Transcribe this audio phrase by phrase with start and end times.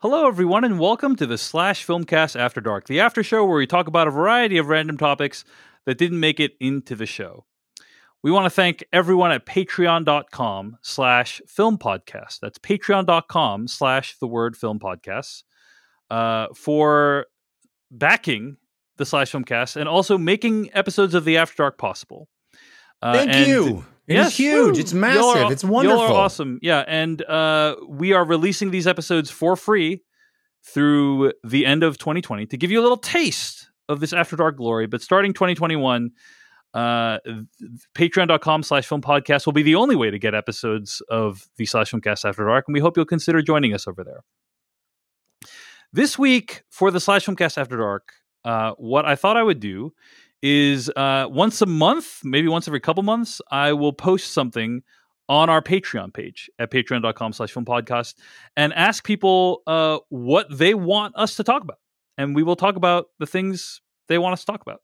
[0.00, 3.66] Hello, everyone, and welcome to the Slash Filmcast After Dark, the after show where we
[3.66, 5.44] talk about a variety of random topics
[5.86, 7.46] that didn't make it into the show.
[8.22, 12.40] We want to thank everyone at patreon.com slash film podcast.
[12.40, 15.44] That's patreon.com slash the word film podcast
[16.10, 17.26] uh, for
[17.90, 18.58] backing
[18.98, 22.28] the Slash Filmcast and also making episodes of the After Dark possible.
[23.00, 24.16] Uh, Thank and- you.
[24.20, 24.74] It's Yes, huge.
[24.76, 24.80] woo.
[24.80, 25.22] It's massive.
[25.44, 25.98] are- it's wonderful.
[26.00, 26.58] Y'all are awesome.
[26.62, 30.02] Yeah, and uh, we are releasing these episodes for free
[30.64, 34.56] through the end of 2020 to give you a little taste of this After Dark
[34.56, 34.86] glory.
[34.86, 36.10] But starting 2021,
[36.74, 37.18] uh,
[37.94, 41.90] patreon.com slash film podcast will be the only way to get episodes of the slash
[41.92, 44.20] filmcast After Dark, and we hope you'll consider joining us over there.
[45.92, 48.12] This week for the slash filmcast After Dark,
[48.44, 49.92] uh, what I thought I would do
[50.42, 54.82] is uh, once a month, maybe once every couple months, I will post something
[55.28, 58.14] on our Patreon page at patreon.com slash film podcast
[58.56, 61.78] and ask people uh, what they want us to talk about.
[62.16, 64.82] And we will talk about the things they want us to talk about.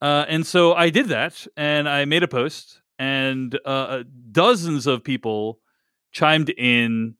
[0.00, 5.04] Uh, and so I did that and I made a post, and uh, dozens of
[5.04, 5.60] people
[6.12, 7.16] chimed in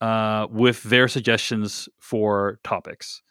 [0.00, 3.22] uh, with their suggestions for topics.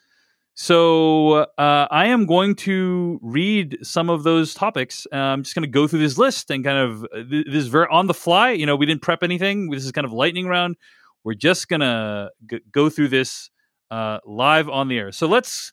[0.60, 5.06] So uh, I am going to read some of those topics.
[5.12, 7.54] Uh, I'm just going to go through this list and kind of uh, th- this
[7.62, 8.50] is very on the fly.
[8.50, 9.70] You know, we didn't prep anything.
[9.70, 10.74] This is kind of lightning round.
[11.22, 13.50] We're just gonna g- go through this
[13.92, 15.12] uh, live on the air.
[15.12, 15.72] So let's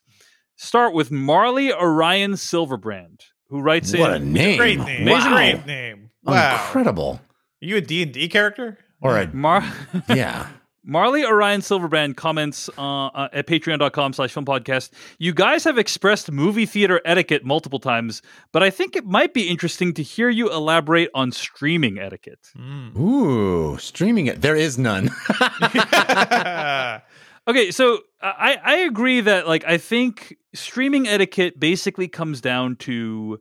[0.54, 4.56] start with Marley Orion Silverbrand, who writes What a name.
[4.56, 5.02] Great name.
[5.02, 5.36] Amazing Wow.
[5.36, 6.10] Great name.
[6.22, 6.64] Wow.
[6.64, 7.20] Incredible.
[7.60, 8.78] Are you a D&D character?
[9.02, 9.64] Or a, Mar-
[10.08, 10.46] yeah.
[10.86, 14.90] Marley Orion Silverbrand comments uh, uh, at patreon.com slash film podcast.
[15.18, 19.48] You guys have expressed movie theater etiquette multiple times, but I think it might be
[19.48, 22.50] interesting to hear you elaborate on streaming etiquette.
[22.56, 22.96] Mm.
[22.96, 24.40] Ooh, streaming it.
[24.40, 25.10] There is none.
[27.48, 33.38] Okay, so I, I agree that like I think streaming etiquette basically comes down to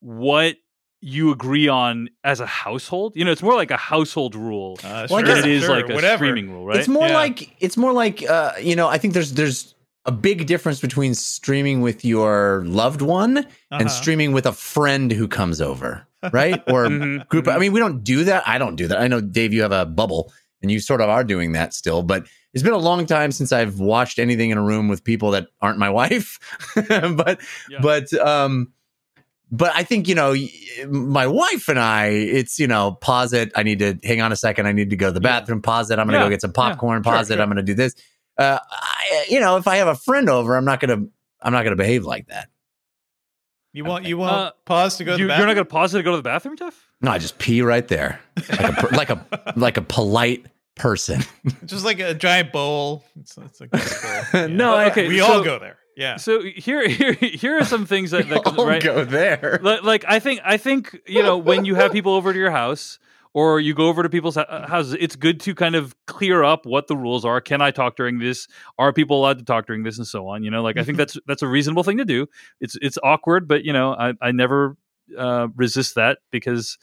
[0.00, 0.56] what
[1.00, 3.14] you agree on as a household.
[3.16, 5.74] You know, it's more like a household rule Uh, Well, I than it is sure,
[5.76, 6.24] like a whatever.
[6.26, 6.78] streaming rule, right?
[6.78, 7.14] It's more Yeah.
[7.14, 9.74] like it's more like uh, you know, I think there's there's
[10.06, 13.88] a big difference between streaming with your loved one and Uh-huh.
[13.88, 16.62] streaming with a friend who comes over, right?
[16.68, 17.48] Or Mhm, group.
[17.48, 18.46] I mean, we don't do that.
[18.46, 18.98] I don't do that.
[19.00, 22.02] I know Dave, you have a bubble, and you sort of are doing that still.
[22.02, 25.30] But it's been a long time since I've watched anything in a room with people
[25.32, 26.38] that aren't my wife.
[26.88, 27.40] but
[27.70, 27.80] Yeah.
[27.82, 28.72] but um,
[29.50, 30.34] but I think you know
[30.88, 32.06] my wife and I.
[32.06, 33.52] It's you know pause it.
[33.56, 34.66] I need to hang on a second.
[34.66, 35.40] I need to go to the Yeah.
[35.40, 35.62] bathroom.
[35.62, 35.98] Pause it.
[35.98, 36.24] I'm gonna Yeah.
[36.24, 36.68] go get some Yeah.
[36.68, 37.02] popcorn.
[37.02, 37.34] Sure, Pause it.
[37.34, 37.42] sure.
[37.42, 37.94] I'm gonna do this.
[38.38, 41.04] Uh, I, you know, if I have a friend over, I'm not gonna
[41.42, 42.48] I'm not gonna behave like that.
[43.72, 45.70] You want you want Uh, pause to go to you, the you're not going to
[45.70, 46.88] pause it to go to the bathroom, Jeff?
[47.00, 51.22] No, I just pee right there, like a like a like a polite person.
[51.66, 53.04] Just like a giant bowl.
[53.20, 54.02] It's, it's like this
[54.32, 54.48] bowl.
[54.48, 54.90] No, I- Yeah.
[54.90, 55.76] okay, we so- all go there.
[56.00, 56.16] Yeah.
[56.16, 58.82] So here, here, here are some things that, that I'll right.
[58.82, 59.60] go there.
[59.62, 62.50] Like, like I think, I think you know when you have people over to your
[62.50, 62.98] house
[63.34, 66.88] or you go over to people's houses, it's good to kind of clear up what
[66.88, 67.40] the rules are.
[67.40, 68.48] Can I talk during this?
[68.78, 70.42] Are people allowed to talk during this, and so on?
[70.42, 72.26] You know, like I think that's that's a reasonable thing to do.
[72.62, 74.78] It's it's awkward, but you know, I I never
[75.16, 76.78] uh, resist that because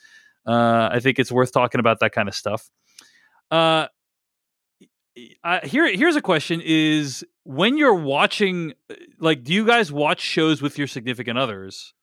[0.45, 2.69] uh, I think it's worth talking about that kind of stuff.
[3.49, 3.87] Uh,
[5.43, 10.21] I, here here's a question: Is when you're watching, uh, like, do you guys watch
[10.21, 11.93] shows with your significant others?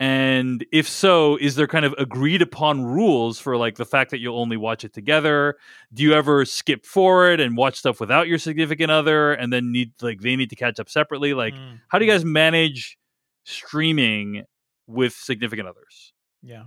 [0.00, 4.18] And if so, is there kind of agreed upon rules for like the fact that
[4.18, 5.54] you'll only watch it together?
[5.92, 9.92] Do you ever skip forward and watch stuff without your significant other and then need
[10.02, 11.32] like they need to catch up separately?
[11.32, 11.80] Like, Mm.
[11.88, 12.98] how do you guys manage
[13.44, 14.44] streaming
[14.86, 16.12] with significant others?
[16.42, 16.64] Yeah.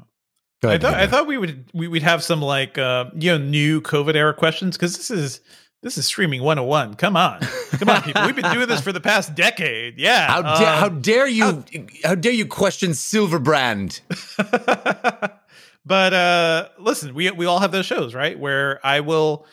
[0.61, 3.37] Go I thought I thought we would we would have some like uh you know
[3.37, 5.41] new COVID era questions because this is
[5.87, 6.95] this is streaming 101.
[6.95, 7.39] Come on.
[7.39, 8.25] Come on, people.
[8.25, 9.97] We've been doing this for the past decade.
[9.97, 10.27] Yeah.
[10.27, 11.63] How, da- um, how dare you?
[12.03, 14.01] How, dare you question Silverbrand?
[15.85, 18.37] but uh listen, we we all have those shows, right?
[18.37, 19.45] Where I will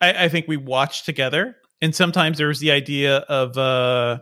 [0.00, 1.56] I, I think we watch together.
[1.80, 4.18] And sometimes there's the idea of uh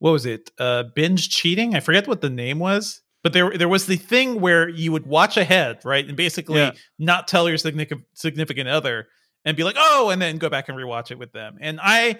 [0.00, 0.50] what was it?
[0.58, 1.76] Uh binge cheating.
[1.76, 3.02] I forget what the name was.
[3.22, 6.04] But there there was the thing where you would watch ahead, right?
[6.04, 6.72] And basically Yeah.
[6.98, 9.06] not tell your significant significant other
[9.44, 11.58] and be like, "Oh," and then go back and rewatch it with them.
[11.60, 12.18] And I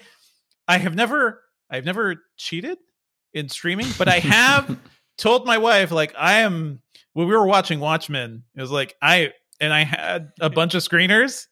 [0.69, 2.79] I have never I've never cheated
[3.33, 4.79] in streaming, but I have
[5.19, 6.81] told my wife like I am
[7.15, 10.83] when we were watching Watchmen, it was like I and I had a bunch of
[10.83, 11.47] screeners.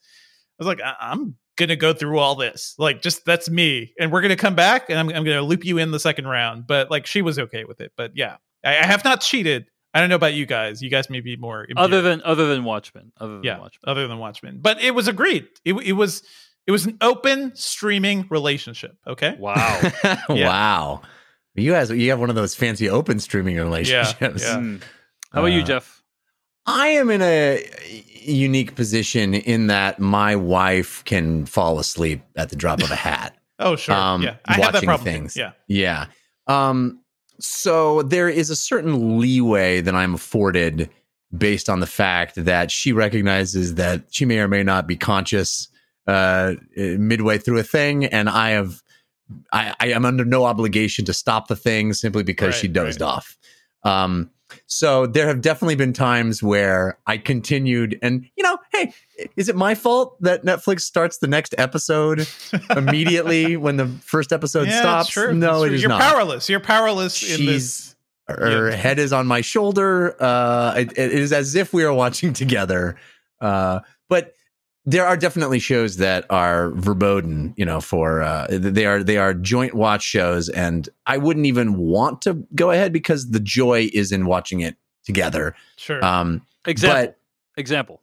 [0.58, 2.74] I was like, I- I'm gonna go through all this.
[2.78, 5.78] Like, just that's me, and we're gonna come back, and I'm, I'm gonna loop you
[5.78, 6.66] in the second round.
[6.66, 7.92] But like, she was okay with it.
[7.96, 9.66] But yeah, I, I have not cheated.
[9.92, 10.82] I don't know about you guys.
[10.82, 13.82] You guys may be more Other than other than Watchmen, other than yeah, Watchmen.
[13.90, 14.58] other than Watchmen.
[14.60, 15.48] But it was agreed.
[15.64, 16.22] It it was
[16.66, 18.96] It was an open streaming relationship.
[19.06, 19.36] Okay.
[19.38, 19.80] Wow.
[20.28, 20.46] Yeah.
[20.46, 21.02] wow.
[21.54, 24.42] You guys, you have one of those fancy open streaming relationships.
[24.44, 24.58] yeah.
[24.58, 24.76] Hmm.
[25.32, 26.02] How about you, Uh, Jeff?
[26.66, 27.64] I am in a
[28.22, 33.36] unique position in that my wife can fall asleep at the drop of a hat.
[33.62, 33.94] Oh, sure.
[33.94, 34.36] Um, yeah.
[34.46, 35.04] I have that watching problem.
[35.04, 35.10] too.
[35.12, 35.36] things.
[35.36, 35.52] Yeah.
[35.68, 36.06] Yeah.
[36.46, 36.99] Um,
[37.40, 40.90] so there is a certain leeway that I'm afforded
[41.36, 45.68] based on the fact that she recognizes that she may or may not be conscious
[46.06, 48.82] uh, midway through a thing, and I have
[49.52, 53.00] I, I am under no obligation to stop the thing simply because she Right, dozed
[53.00, 53.06] right.
[53.06, 53.38] off.
[53.84, 54.30] Um,
[54.66, 58.92] so there have definitely been times where I continued, and you know, hey,
[59.36, 62.26] is it my fault that Netflix starts the next episode
[62.76, 65.16] immediately when the first episode yeah, stops?
[65.16, 66.00] No, it is You're not.
[66.00, 66.48] powerless.
[66.48, 67.86] You're powerless in She's- this.
[68.28, 68.76] Her Yeah.
[68.76, 70.14] head is on my shoulder.
[70.22, 72.94] Uh, it, it is as if we are watching together.
[73.40, 74.34] Uh, but
[74.86, 79.34] there are definitely shows that are verboten, you know, for uh, they are they are
[79.34, 84.10] joint watch shows, and I wouldn't even want to go ahead because the joy is
[84.12, 85.54] in watching it together.
[85.76, 86.04] Sure.
[86.04, 87.14] Um, Example.
[87.54, 88.00] but Example.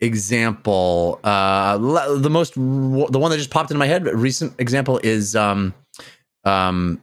[0.00, 4.98] example uh le- the most the one that just popped into my head recent example
[5.02, 5.72] is um
[6.44, 7.00] um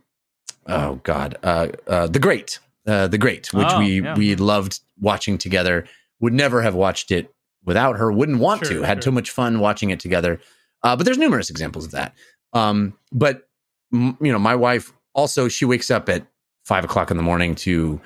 [0.68, 4.15] oh god uh, uh the great uh the great which Oh, we yeah.
[4.15, 5.86] we loved watching together
[6.19, 7.33] would never have watched it
[7.66, 9.12] without her wouldn't want Sure, to had sure.
[9.12, 10.40] too much fun watching it together
[10.84, 12.13] uh but there's numerous examples of that
[12.54, 13.48] um but
[13.94, 16.25] m- you know my wife also she wakes up at
[16.66, 18.00] five o'clock in the morning to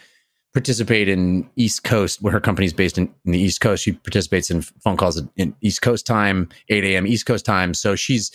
[0.54, 3.84] participate in East Coast, where her company's based in, in the East Coast.
[3.84, 7.06] She participates in phone calls in East Coast time, 8 a.m.
[7.06, 7.74] East Coast time.
[7.74, 8.32] So she's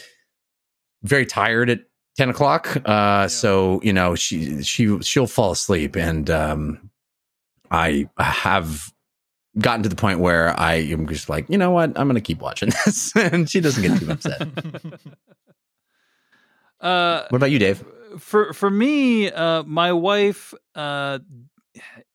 [1.02, 1.81] very tired at
[2.19, 2.76] 10 o'clock.
[2.84, 5.96] Uh, So, you know, she, she, she'll fall asleep.
[5.96, 6.90] And um,
[7.70, 8.93] I have
[9.58, 11.91] gotten to the point where I am just like, you know what?
[11.99, 13.14] I'm going to keep watching this.
[13.17, 14.49] and she doesn't get too upset.
[16.81, 17.85] Uh, What about you, Dave?
[18.19, 21.19] for for me, uh, my wife, uh,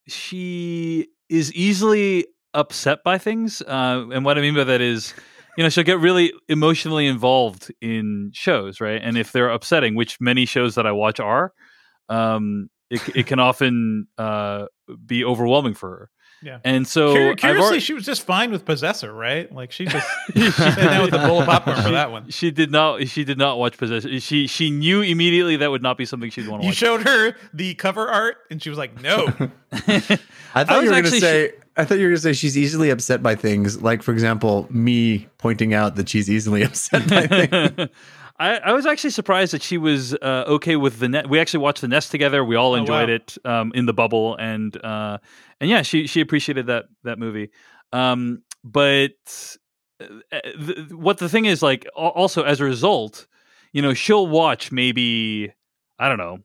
[0.07, 5.13] she is easily upset by things, uh, and what I mean by that is,
[5.57, 8.99] you know, she'll get really emotionally involved in shows, right?
[9.03, 11.53] And if they're upsetting, which many shows that I watch are,
[12.09, 14.65] um, it it can often uh,
[15.05, 16.09] be overwhelming for her.
[16.45, 16.59] Yeah.
[16.63, 19.51] And so Cur- curiously, already- she was just fine with Possessor, right?
[19.51, 22.29] Like she just she sat down with a bowl of popcorn for that one.
[22.31, 23.07] She did not.
[23.07, 24.19] She did not watch Possessor.
[24.19, 26.81] She she knew immediately that would not be something she'd want to watch.
[26.81, 27.01] You watch.
[27.01, 29.25] showed her the cover art, and she was like, "No."
[29.71, 31.51] I thought I you were going to actually say.
[31.77, 34.67] I thought you were going to say she's easily upset by things, like for example,
[34.69, 37.89] me pointing out that she's easily upset by things.
[38.37, 41.29] I, I was actually surprised that she was uh, okay with the net.
[41.29, 42.43] We actually watched the nest together.
[42.43, 43.15] We all Oh, enjoyed wow.
[43.15, 45.19] it um, in the bubble, and uh,
[45.61, 47.51] and yeah, she she appreciated that that movie.
[47.93, 49.11] Um, but
[50.01, 53.25] uh, th- what the thing is, like, also as a result,
[53.71, 55.53] you know, she'll watch maybe
[55.97, 56.39] I don't know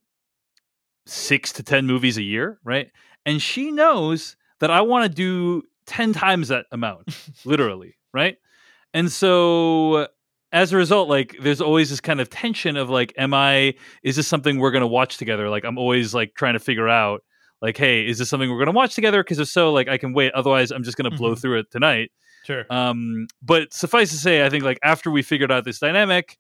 [1.07, 2.91] six to ten movies a year, right?
[3.27, 7.09] And she knows that I want to do ten times that amount,
[7.45, 8.37] literally, right?
[8.95, 10.09] And so
[10.53, 14.17] as a result, like there's always this kind of tension of like, am I is
[14.17, 15.49] this something we're gonna watch together?
[15.49, 17.23] Like I'm always like trying to figure out,
[17.63, 19.23] like, hey, is this something we're gonna watch together?
[19.23, 20.33] Because if so, like I can wait.
[20.33, 21.41] Otherwise, I'm just gonna blow Mhm.
[21.41, 22.11] through it tonight.
[22.45, 22.65] Sure.
[22.71, 26.37] Um, but suffice to say, I think like after we figured out this dynamic,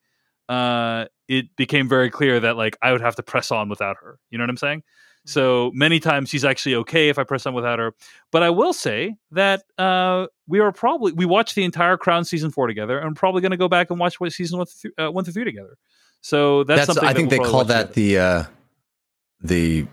[0.49, 4.19] uh, it became very clear that like I would have to press on without her.
[4.31, 4.83] You know what I'm saying?
[5.27, 7.95] So many times she's actually okay if I press on without her.
[8.33, 12.51] But I will say that uh, we are probably we watched the entire Crown season
[12.51, 15.11] four together, and probably going to go back and watch what season one through, uh,
[15.11, 15.77] one through three together.
[16.23, 17.95] So that's, something I that think we'll they call that together.
[17.95, 18.45] the uh,
[19.43, 19.87] the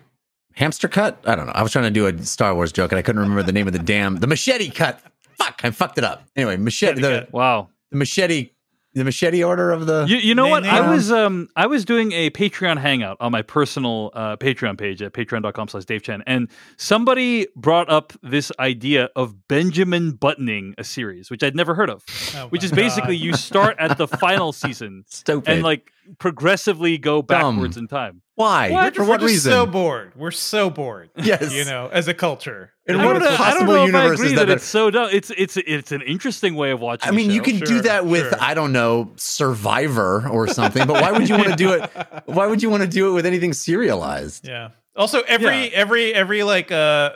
[0.53, 1.19] hamster cut.
[1.25, 1.53] I don't know.
[1.53, 3.67] I was trying to do a Star Wars joke and I couldn't remember the name
[3.67, 5.01] of the damn the machete cut.
[5.38, 6.25] Fuck, I fucked it up.
[6.36, 7.69] Anyway, machete the, wow.
[7.91, 8.50] the machete
[8.98, 10.63] the machete order of the You, you know Nay, what?
[10.63, 10.70] nay.
[10.70, 15.01] I was um I was doing a Patreon hangout on my personal uh, Patreon page
[15.01, 20.84] at patreon.com slash Dave Chen, and somebody brought up this idea of Benjamin buttoning a
[20.84, 22.04] series, which I'd never heard of.
[22.36, 23.25] Oh Which my is basically God.
[23.25, 25.51] you start at the final season stupid.
[25.51, 27.55] and like progressively go Dumb.
[27.55, 28.21] backwards in time.
[28.35, 28.69] why?
[28.71, 28.95] What?
[28.95, 29.51] For We're what just reason?
[29.51, 30.13] So bored.
[30.15, 31.09] We're so bored.
[31.17, 31.53] Yes.
[31.53, 32.71] You know, as a culture.
[32.85, 34.53] In I what don't know, possible know if I universe agree is that, that?
[34.57, 35.09] it's so dumb.
[35.11, 37.09] It's it's it's an interesting way of watching.
[37.09, 37.51] I mean, you show.
[37.51, 38.37] can do that with sure.
[38.39, 41.89] I don't know Survivor or something, but why would you want to do it?
[42.25, 44.47] Why would you want to do it with anything serialized?
[44.47, 44.69] Yeah.
[44.95, 45.69] Also, every Yeah.
[45.73, 47.11] every every like uh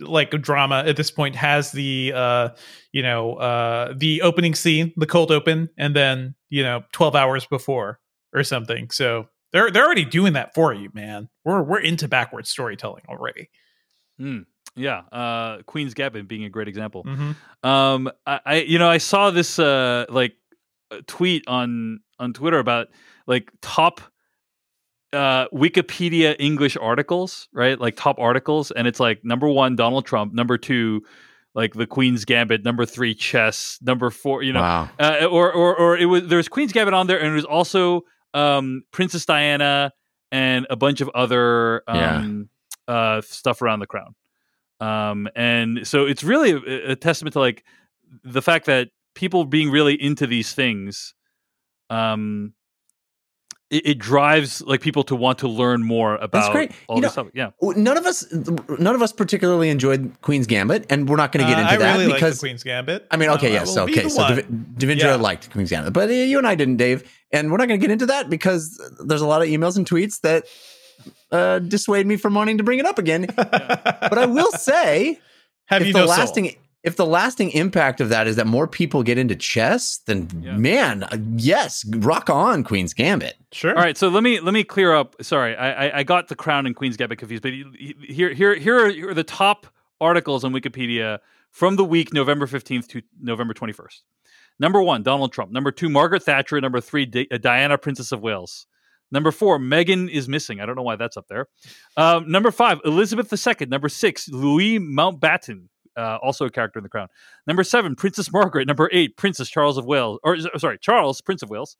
[0.00, 2.48] like drama at this point has the uh
[2.92, 7.46] you know uh the opening scene, the cold open, and then you know twelve hours
[7.46, 7.98] before
[8.34, 8.90] or something.
[8.90, 11.28] So they're they're already doing that for you, man.
[11.44, 13.50] We're we're into backwards storytelling already.
[14.20, 17.04] Mm, yeah, uh, Queen's Gambit being a great example.
[17.04, 17.68] Mm-hmm.
[17.68, 20.34] Um, I, I you know I saw this uh like
[21.06, 22.88] tweet on on Twitter about
[23.26, 24.00] like top
[25.12, 27.80] uh, Wikipedia English articles, right?
[27.80, 31.02] Like top articles, and it's like number one Donald Trump, number two
[31.54, 34.90] like the Queen's Gambit, number three chess, number four, you know, wow.
[34.98, 37.44] uh, or or or it was there was Queen's Gambit on there, and it was
[37.44, 38.02] also
[38.34, 39.92] um, Princess Diana
[40.30, 42.48] and a bunch of other um,
[42.88, 44.14] uh, stuff around the crown.
[44.80, 47.64] Um, and so it's really a, a testament to like
[48.22, 51.14] the fact that people being really into these things
[51.90, 52.52] um
[53.70, 56.72] it, it drives like people to want to learn more about That's great.
[56.86, 58.26] all You this know, stuff yeah None of us,
[58.78, 61.72] none of us particularly enjoyed Queen's Gambit, and we're not going to get Uh, into
[61.72, 63.06] I that really like because the Queen's Gambit.
[63.10, 64.08] I mean, okay, Uh, yes, okay.
[64.08, 64.36] So one.
[64.78, 65.14] Dav- Yeah.
[65.16, 67.84] liked Queen's Gambit, but uh, you and I didn't, Dave, and we're not going to
[67.86, 70.44] get into that because there's a lot of emails and tweets that
[71.32, 73.26] uh, dissuade me from wanting to bring it up again.
[73.36, 75.18] But I will say,
[75.66, 76.14] Have if you the no soul?
[76.84, 80.28] Lasting if the lasting impact of that is that more people get into chess, then
[80.42, 80.56] Yeah.
[80.56, 83.34] man, uh, yes, rock on Queen's Gambit.
[83.52, 83.76] Sure.
[83.76, 86.34] all right so let me let me clear up sorry i i, I got the
[86.34, 87.52] crown and queen's gambit confused but
[88.02, 89.68] here here here are, here are the top
[90.00, 91.20] articles on wikipedia
[91.52, 94.00] from the week november 15th to november 21st
[94.58, 98.20] number one donald trump number two margaret thatcher number three Di- uh, diana princess of
[98.22, 98.66] wales
[99.12, 100.60] Number four, Megan is missing.
[100.60, 101.46] I don't know why that's up there.
[101.96, 103.66] Um, number five, Elizabeth II.
[103.68, 107.08] Number six, Louis Mountbatten, uh, also a character in The Crown.
[107.46, 108.66] Number seven, Princess Margaret.
[108.66, 111.76] Number eight, Princess Charles of Wales, or sorry, Charles, Prince of Wales.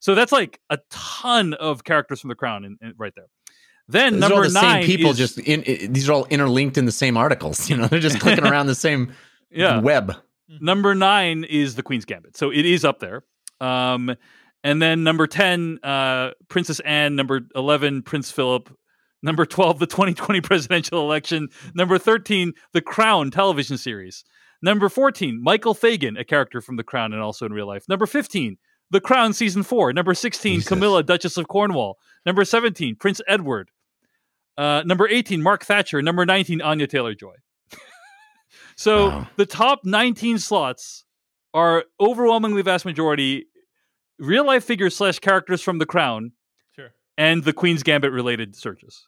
[0.00, 3.26] So that's like a ton of characters from The Crown in, in- right there.
[3.88, 6.12] Then These are all number the nine, same people, is- just in, i these are
[6.12, 7.68] all interlinked in the same articles.
[7.70, 9.12] You know, they're just clicking around the same
[9.50, 9.80] yeah.
[9.80, 10.14] web.
[10.60, 13.24] Number nine is the Queen's Gambit, so it is up there.
[13.60, 14.14] Um,
[14.64, 17.16] and then number ten, uh, Princess Anne.
[17.16, 18.70] Number eleven, Prince Philip.
[19.22, 21.48] Number twelve, the 2020 presidential election.
[21.74, 24.24] Number thirteen, the Crown television series.
[24.62, 27.88] Number fourteen, Michael Fagan, a character from The Crown and also in real life.
[27.88, 28.58] Number fifteen,
[28.90, 29.92] The Crown season four.
[29.92, 30.68] Number sixteen, Jesus.
[30.68, 31.98] Camilla, Duchess of Cornwall.
[32.26, 33.70] Number seventeen, Prince Edward.
[34.58, 36.02] Uh, number eighteen, Mark Thatcher.
[36.02, 37.34] Number nineteen, Anya Taylor Joy.
[38.76, 39.28] so Wow.
[39.36, 41.04] the top 19 slots
[41.54, 43.46] are overwhelmingly vast majority
[44.18, 46.32] real life figures slash characters from the crown
[47.18, 49.06] and the queen's gambit related searches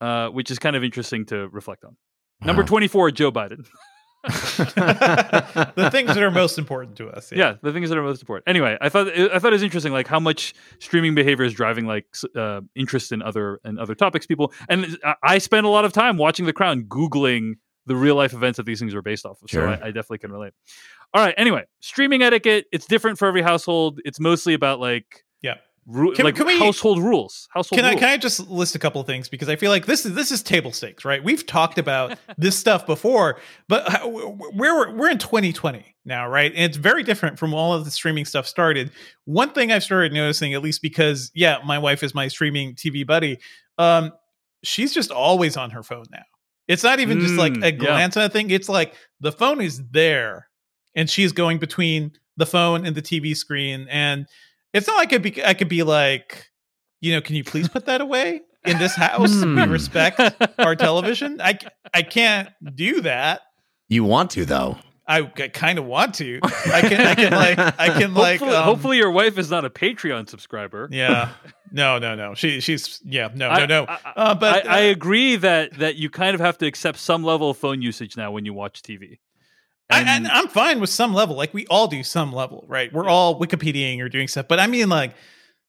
[0.00, 1.96] uh, which is kind of interesting to reflect on
[2.42, 3.66] number 24 joe biden
[4.26, 7.30] the things that are most important to us.
[7.32, 7.54] yeah.
[7.62, 10.06] the things that are most important anyway i thought i thought it was interesting like
[10.06, 14.52] how much streaming behavior is driving like uh, interest in other and other topics people
[14.68, 17.54] and I- i spend a lot of time watching the crown googling
[17.86, 19.62] the real life events that these things are based off of Sure.
[19.76, 20.52] so I, I definitely can relate
[21.14, 25.20] all right anyway streaming etiquette it's different for every household it's mostly about like Yeah.
[25.86, 28.78] Ru- Can- like can we- household rules household Can I can I just list a
[28.78, 31.22] couple of things because I feel like this is this is table stakes, right?
[31.22, 33.38] We've talked about this stuff before,
[33.68, 36.52] but how- we're we're in 2020 now, right?
[36.54, 38.90] And it's very different from all of the streaming stuff started.
[39.24, 43.06] One thing I've started noticing, at least because yeah, my wife is my streaming TV
[43.06, 43.38] buddy.
[43.78, 44.12] Um,
[44.62, 46.22] she's just always on her phone now.
[46.68, 47.78] It's not even just like Mm, a yeah.
[47.78, 48.50] glance at a thing.
[48.50, 50.48] It's like the phone is there,
[50.96, 54.26] and she's going between the phone and the TV screen, and
[54.72, 56.46] it's not like I, be, I could be like,
[57.00, 59.34] you know, can you please put that away in this house?
[59.34, 59.70] we Hmm.
[59.70, 60.20] respect
[60.58, 61.40] our television.
[61.40, 61.58] I
[61.94, 63.40] I can't do that.
[63.88, 64.78] You want to though.
[65.08, 66.40] I, I kind of want to.
[66.42, 69.64] I can I can like I can like hopefully, um, hopefully your wife is not
[69.64, 71.30] a patreon subscriber yeah.
[71.72, 72.34] No, no, no.
[72.34, 73.84] She she's yeah, no, I- no, no.
[73.86, 76.66] I, I- Uh, but I, I uh, agree that that you kind of have to
[76.66, 79.18] accept some level of phone usage now when you watch TV.
[79.90, 81.36] I, And- and I'm fine with some level.
[81.36, 82.92] Like we all do some level, right?
[82.92, 85.14] We're all Wikipediaing or doing stuff, but I mean like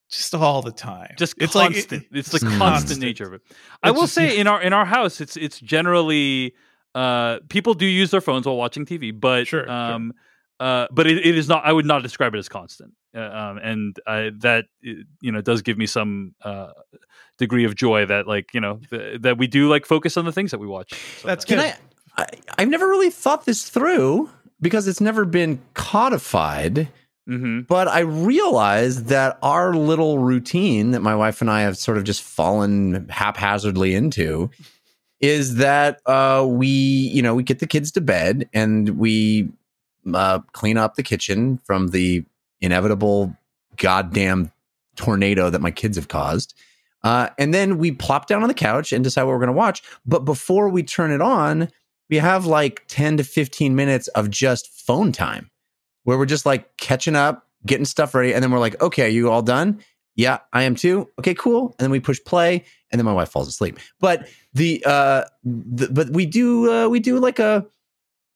[0.10, 1.14] just all the time.
[1.18, 1.92] just it's constant.
[1.92, 3.00] like it's the constant, constant.
[3.02, 3.42] nature of it.
[3.84, 6.54] I It's will just- say in our in our house, it's it's generally
[6.96, 9.72] uh, people do use their phones while watching TV, but Sure, sure.
[9.72, 10.14] um,
[10.60, 11.64] uh, but it, it is not.
[11.64, 15.42] I would not describe it as constant, uh, um, and uh, that uh, you know
[15.42, 16.72] does give me some uh,
[17.38, 20.32] degree of joy that like you know th- that we do like focus on the
[20.32, 20.90] things that we watch.
[21.24, 21.46] That's sometimes.
[21.46, 21.76] Can I,
[22.18, 22.26] I?
[22.58, 26.90] I've never really thought this through because it's never been codified.
[27.30, 27.68] Mhm.
[27.68, 32.06] But I realize that our little routine that my wife and I have sort of
[32.06, 34.50] just fallen haphazardly into
[35.20, 39.50] is that uh, we, you know, we get the kids to bed and we
[40.14, 42.24] uh, clean up the kitchen from the
[42.62, 43.36] inevitable
[43.78, 44.52] goddamn
[44.96, 46.54] tornado that my kids have caused.
[47.04, 49.54] Uh, and then we plop down on the couch and decide what we're going to
[49.54, 49.82] watch.
[50.06, 51.70] But before we turn it on,
[52.10, 55.50] we have like 10 to 15 minutes of just phone time
[56.04, 58.34] where we're just like catching up, getting stuff ready.
[58.34, 59.82] And then we're like, okay, are you all done?
[60.16, 61.10] Yeah, I am too.
[61.20, 61.76] Okay, cool.
[61.78, 63.78] And then we push play and then my wife falls asleep.
[64.00, 67.66] But the, uh, the, but we do, uh, we do like a,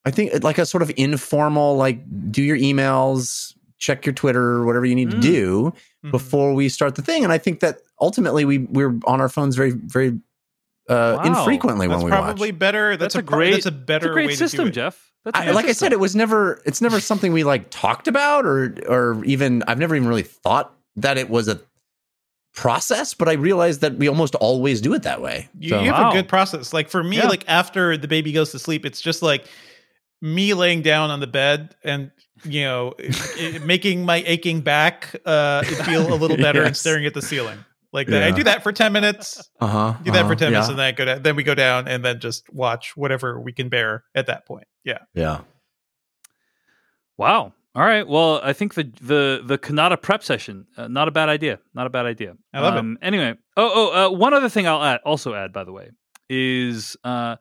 [0.06, 2.01] I think like a sort of informal, like
[2.32, 5.12] do your emails, check your Twitter whatever you need Mm.
[5.12, 5.74] to do
[6.06, 6.12] Mhm.
[6.12, 7.24] before we start the thing.
[7.24, 10.20] And I think that ultimately we we're on our phones very very
[10.91, 11.24] uh, Wow.
[11.24, 12.60] infrequently That's when we probably watch.
[12.60, 12.98] better.
[12.98, 14.69] That's, That's a, a great- That's a better It's a great way system, to do
[14.69, 14.74] it.
[14.74, 15.12] Jeff.
[15.25, 17.69] That's a I, good like I said, it was never it's never something we like
[17.69, 21.62] talked about or or even I've never even really thought that it was a
[22.53, 25.48] process, but I realized that we almost always do it that way.
[25.60, 26.10] You, So- you have Wow.
[26.12, 26.74] a good process.
[26.74, 27.27] Like for me, Yeah.
[27.27, 29.45] like after the baby goes to sleep, it's just like
[30.21, 32.12] me laying down on the bed and
[32.43, 32.93] you know
[33.39, 37.57] i- making my aching back uh feel a little better and staring at the ceiling.
[37.93, 38.24] Like that.
[38.24, 39.50] I do that for ten minutes.
[39.60, 41.24] uh-huh, Do that for uh-huh, ten minutes, and then I go down.
[41.24, 44.65] Then we go down and then just watch whatever we can bear at that point.
[44.86, 45.00] Yeah.
[45.13, 45.41] yeah.
[47.17, 47.53] Wow.
[47.75, 48.07] All right.
[48.07, 51.60] Well, I think the the the Cannata prep session uh, not a bad idea.
[51.74, 52.36] Not a bad idea.
[52.53, 53.05] I love um, it.
[53.05, 53.36] Anyway.
[53.57, 54.07] Oh oh.
[54.07, 55.89] Uh, one other thing I'll add, also add by the way
[56.29, 57.36] is uh,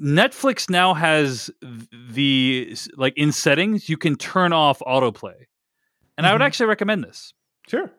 [0.00, 1.50] Netflix now has
[2.10, 5.46] the like in settings you can turn off autoplay,
[6.16, 6.46] and I would Mhm.
[6.46, 7.32] actually recommend this
[7.68, 7.90] Sure.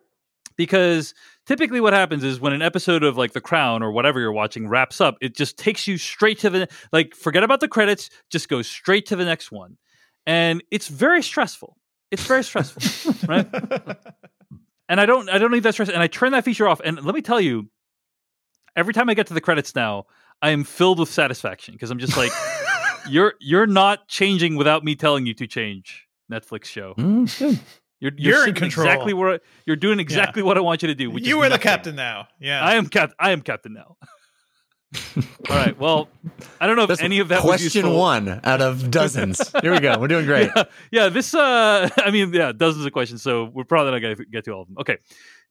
[0.59, 1.13] Because
[1.45, 4.67] typically what happens is when an episode of like The Crown or whatever you're watching
[4.67, 8.49] wraps up, it just takes you straight to the like forget about the credits, just
[8.49, 9.77] go straight to the next one.
[10.27, 11.77] And it's very stressful.
[12.11, 13.47] It's very stressful, right?
[14.89, 17.01] And I don't I don't need that stress and I turn that feature off and
[17.05, 17.69] let me tell you
[18.75, 20.07] every time I get to the credits now,
[20.41, 22.33] I am filled with satisfaction because I'm just like
[23.07, 26.95] you're you're not changing without me telling you to change Netflix show.
[26.97, 27.61] Mm,
[28.01, 28.19] good.
[28.19, 28.85] You're, You're in control.
[28.87, 31.11] Exactly what you're doing exactly what I want you to do.
[31.11, 32.27] Which you are the captain now.
[32.39, 32.63] Yeah.
[32.63, 33.11] I am cap.
[33.19, 33.97] I am captain now.
[35.49, 35.77] All right.
[35.77, 36.09] Well,
[36.59, 37.97] I don't know if That's any of that question useful.
[37.97, 39.51] one out of dozens.
[39.61, 39.95] Here we go.
[39.99, 40.49] We're doing great.
[40.55, 41.33] Yeah, yeah, this.
[41.33, 43.21] Uh, I mean, yeah, dozens of questions.
[43.21, 44.77] So we're probably not going to get to all of them.
[44.79, 44.97] Okay.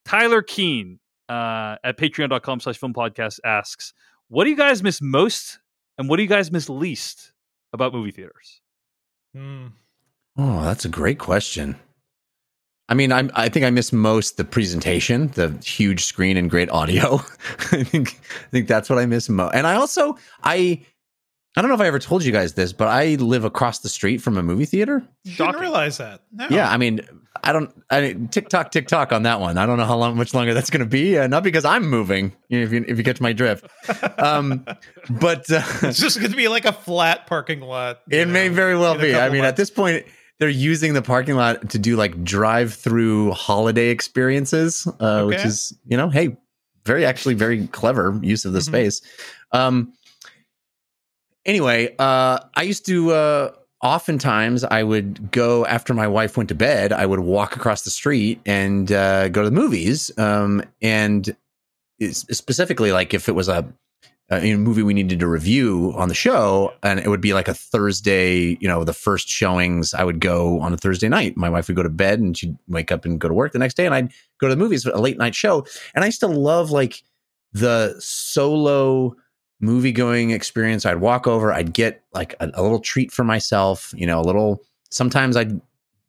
[0.05, 3.93] Tyler Keen uh, at Patreon.com/slash Film Podcast asks,
[4.29, 5.61] "What do you guys miss most,
[5.99, 7.33] and what do you guys miss least
[7.73, 8.61] about movie theaters?"
[9.37, 9.73] Mm.
[10.37, 11.77] Oh, that's a great question.
[12.89, 16.71] I mean, I'm, I think I miss most the presentation, the huge screen and great
[16.71, 17.17] audio.
[17.73, 19.55] I think I think that's what I miss most.
[19.55, 20.85] And I also I
[21.57, 23.89] I don't know if I ever told you guys this, but I live across the
[23.89, 25.03] street from a movie theater.
[25.25, 26.23] Didn't realize that.
[26.33, 26.47] No.
[26.51, 27.01] Yeah, I mean,
[27.43, 27.75] I don't.
[27.91, 29.59] I mean, TikTok, TikTok on that one.
[29.59, 31.19] I don't know how long, much longer that's going to be.
[31.19, 32.33] Uh, not because I'm moving.
[32.49, 33.67] You know, if you if you catch my drift,
[34.19, 34.65] um,
[35.11, 38.03] but uh, it's just going to be like a flat parking lot.
[38.07, 39.15] you It may very well be.
[39.15, 40.07] I couple mean, at this point,
[40.39, 45.97] they're using the parking lot to do like drive-through holiday experiences, uh, which is, you
[45.97, 46.37] know, hey,
[46.85, 48.65] very actually very clever use of the Mhm.
[48.65, 49.03] space.
[49.53, 49.93] Um,
[51.45, 53.11] anyway, uh, I used to.
[53.13, 53.51] Uh,
[53.83, 56.93] oftentimes, I would go after my wife went to bed.
[56.93, 60.11] I would walk across the street and uh, go to the movies.
[60.19, 61.37] Um, and
[62.01, 63.67] specifically, like if it was a
[64.31, 67.49] Uh, a movie we needed to review on the show, and it would be like
[67.49, 69.95] a Thursday, you know, the first showings.
[69.95, 71.35] I would go on a Thursday night.
[71.35, 73.59] My wife would go to bed, and she'd wake up and go to work the
[73.59, 75.65] next day, and I'd go to the movies, a late night show.
[75.95, 77.03] And I still love like
[77.55, 79.17] the solo
[79.61, 80.85] movie going experience.
[80.85, 84.23] I'd walk over, I'd get like a, a little treat for myself, you know, a
[84.23, 84.63] little.
[84.91, 85.59] Sometimes I'd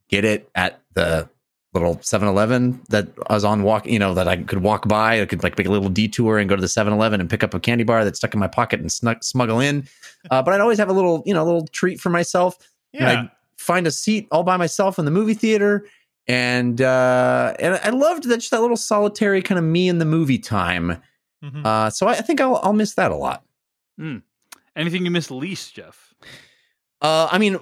[0.10, 1.30] get it at the
[1.74, 5.22] little 7-Eleven that I was on walk, you know, that I could walk by.
[5.22, 7.54] I could like make a little detour and go to the 7-Eleven and pick up
[7.54, 9.88] a candy bar that's stuck in my pocket and snug, smuggle in.
[10.32, 12.58] Uh, but I'd always have a little, you know, a little treat for myself.
[12.94, 15.86] And I'd find a seat all by myself in the movie theater.
[16.28, 20.06] And uh, and I loved that just that little solitary kind of me in the
[20.06, 21.02] movie time.
[21.42, 21.66] Mhm.
[21.66, 23.46] Uh, so I, I think I'll I'll miss that a lot.
[24.76, 26.14] Anything you miss least, Jeff?
[27.02, 27.58] Uh, I mean,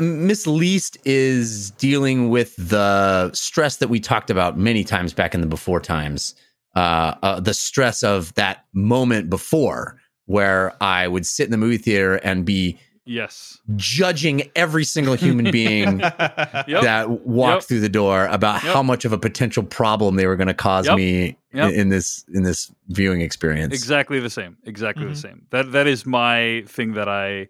[0.00, 5.40] Miss Least is dealing with the stress that we talked about many times back in
[5.40, 6.34] the before times.
[6.76, 11.78] Uh, uh, the stress of that moment before where I would sit in the movie
[11.78, 13.58] theater and be Yes.
[13.76, 16.66] judging every single human being Yep.
[16.66, 17.68] that walked Yep.
[17.68, 18.74] through the door about Yep.
[18.74, 20.96] how much of a potential problem they were going to cause Yep.
[20.96, 21.72] me Yep.
[21.72, 23.74] in, in this in this viewing experience.
[23.74, 24.58] Exactly the same.
[24.64, 25.08] Exactly Mhm.
[25.08, 25.46] the same.
[25.50, 27.48] That that is my thing that I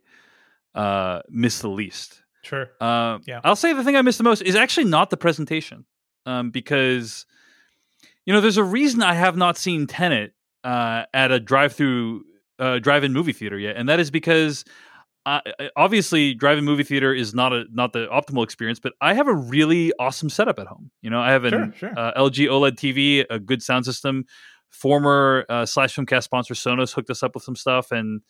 [0.77, 2.23] uh, miss the least.
[2.43, 2.71] Sure.
[2.81, 3.41] Uh, Yeah.
[3.45, 5.85] I'll say the thing I miss the most is actually not the presentation,
[6.27, 7.27] um, because
[8.27, 12.25] you know there's a reason I have not seen Tenet uh, at a drive-through
[12.59, 14.65] uh, drive-in movie theater yet, and that is because.
[15.27, 15.43] I
[15.77, 19.35] obviously, drive-in movie theater is not a not the optimal experience, but I have a
[19.35, 20.91] really awesome setup at home.
[21.03, 21.99] You know, I have an Sure, sure.
[21.99, 24.25] Uh, LG OLED TV, a good sound system.
[24.71, 28.23] Former uh, slash filmcast sponsor Sonos hooked us up with some stuff, and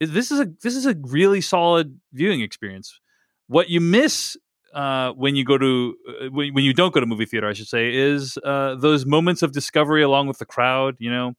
[0.00, 2.98] this is a this is a really solid viewing experience.
[3.46, 4.36] What you miss
[4.74, 7.52] uh, when you go to uh, when, when you don't go to movie theater, I
[7.52, 10.96] should say, is uh, those moments of discovery along with the crowd.
[10.98, 11.34] You know,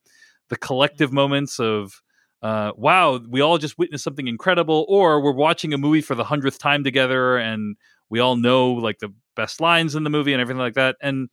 [0.49, 2.01] the collective moments of
[2.41, 6.23] uh, wow, we all just witnessed something incredible, or we're watching a movie for the
[6.23, 7.75] hundredth time together, and
[8.09, 10.95] we all know like the best lines in the movie and everything like that.
[11.01, 11.29] And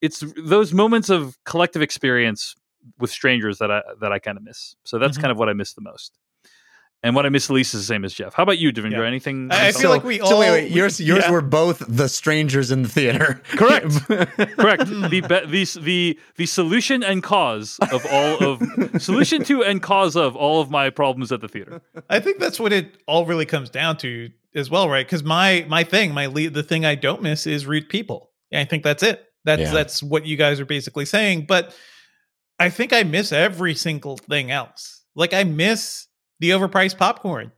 [0.00, 2.54] it's those moments of collective experience
[2.98, 4.74] with strangers that I that I kind of miss.
[4.84, 5.22] So that's Mhm.
[5.22, 6.18] kind of what I miss the most.
[7.04, 8.34] And what I miss the least is the same as Jeff.
[8.34, 8.90] How about you, Devindra?
[8.98, 9.04] Yeah.
[9.06, 9.52] Anything?
[9.52, 11.30] I- I anything- feel like we so wait, all- wait, yours, yours yeah.
[11.30, 13.40] were both the strangers in the theater.
[13.50, 13.86] Correct.
[14.56, 14.86] Correct.
[14.86, 18.62] the, be- the the the solution and cause of all of
[19.02, 21.80] solution to and cause of all of my problems at the theater.
[22.10, 25.06] I think that's what it all really comes down to as well, right?
[25.06, 28.32] Because my my thing, my lead, the thing I don't miss is rude people.
[28.52, 29.24] I think that's it.
[29.44, 29.70] That's Yeah.
[29.72, 31.46] that's what you guys are basically saying.
[31.46, 31.72] But
[32.58, 35.04] I think I miss every single thing else.
[35.14, 36.06] Like I miss
[36.40, 37.52] the overpriced popcorn.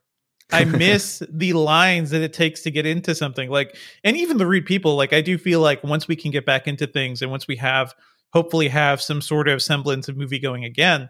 [0.53, 3.51] I miss the lines that it takes to get into something.
[3.51, 4.97] Like, and even the rude people.
[4.97, 7.57] Like, I do feel like once we can get back into things, and once we
[7.57, 7.95] have,
[8.33, 11.09] hopefully, have some sort of semblance of movie going again,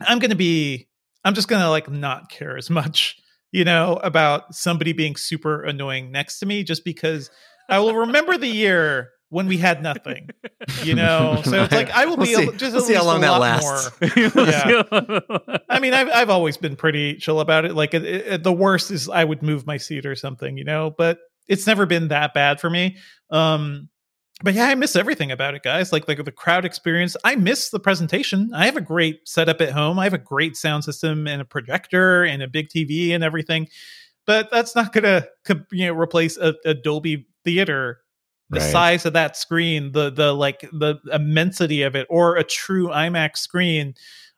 [0.00, 0.88] I'm going to be.
[1.24, 3.16] I'm just going to like not care as much,
[3.52, 7.30] you know, about somebody being super annoying next to me, just because
[7.68, 10.28] I will remember the year when we had nothing,
[10.84, 11.40] you know.
[11.44, 12.46] So it's like I will We'll be see.
[12.48, 13.90] a, just We'll at see how long a that lot lasts.
[14.00, 17.74] more I mean, I've I've always been pretty chill about it.
[17.74, 20.94] Like, it, it- the worst is I would move my seat or something, you know.
[20.96, 21.18] But
[21.48, 22.96] it's never been that bad for me.
[23.30, 23.88] Um,
[24.44, 25.92] but yeah, I miss everything about it, guys.
[25.92, 27.16] Like, like the crowd experience.
[27.24, 28.50] I miss the presentation.
[28.54, 29.98] I have a great setup at home.
[29.98, 33.68] I have a great sound system and a projector and a big TV and everything.
[34.26, 35.26] But that's not gonna
[35.72, 37.98] you know replace a, a Dolby theater
[38.52, 38.70] the Right.
[38.70, 43.38] size of that screen the the like the immensity of it or a true imax
[43.38, 43.94] screen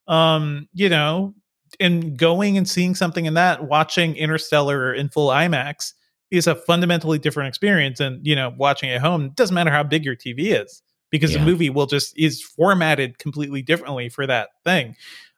[0.09, 1.35] um you know
[1.81, 5.93] and going and seeing something in that watching interstellar in full imax
[6.31, 9.83] is a fundamentally different experience and you know watching at home it doesn't matter how
[9.83, 11.39] big your tv is because Yeah.
[11.41, 14.95] the movie will just is formatted completely differently for that thing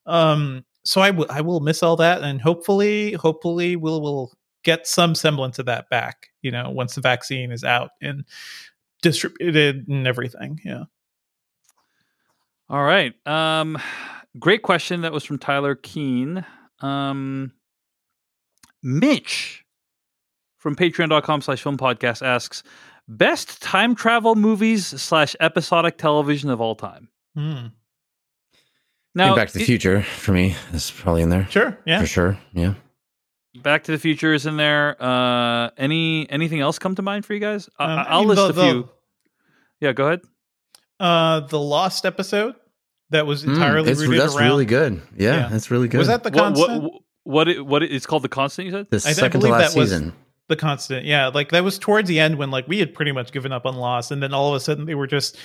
[0.06, 4.32] um so i will i will miss all that and hopefully hopefully we'll will
[4.66, 8.24] get some semblance of that back you know once the vaccine is out and
[9.02, 10.84] distributed and everything yeah
[12.68, 13.14] All right.
[13.26, 13.78] Um,
[14.40, 15.02] great question.
[15.02, 16.44] That was from Tyler Keene.
[16.80, 17.52] Um,
[18.82, 19.64] Mitch
[20.58, 22.62] from patreon.com slash film podcast asks
[23.06, 27.08] best time travel movies slash episodic television of all time.
[27.36, 27.66] Hmm.
[29.14, 30.56] Now, Back to the it- Future for me.
[30.72, 32.38] is probably in there sure yeah for sure.
[32.52, 32.74] Yeah.
[33.62, 34.96] Back to the Future is in there.
[35.02, 37.68] Uh, any anything else come to mind for you guys?
[37.78, 38.88] I, Um, I'll list the- a the- few.
[39.80, 40.20] Yeah, go ahead.
[40.98, 42.54] uh the lost episode
[43.10, 45.02] that was Mm, entirely it's, rooted that's around really good.
[45.16, 45.48] Yeah, Yeah.
[45.48, 45.98] that's really good.
[45.98, 46.92] was that the What, constant what,
[47.24, 48.86] what, it, what it, it's called the constant, you said?
[48.90, 50.12] the I second to believe last that was- season?
[50.48, 53.32] the constant yeah like that was towards the end when like we had pretty much
[53.32, 55.36] given up on lost and then all of a sudden they were just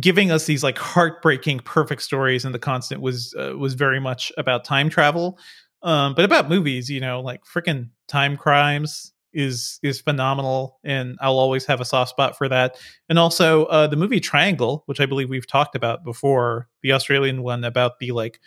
[0.00, 4.30] giving us these like heartbreaking perfect stories and the constant was uh, was very much
[4.38, 5.36] about time travel
[5.86, 11.38] um but about movies you know like freaking time crimes is is phenomenal and i'll
[11.38, 12.76] always have a soft spot for that
[13.08, 17.42] and also uh the movie triangle which i believe we've talked about before the australian
[17.42, 18.38] one about the like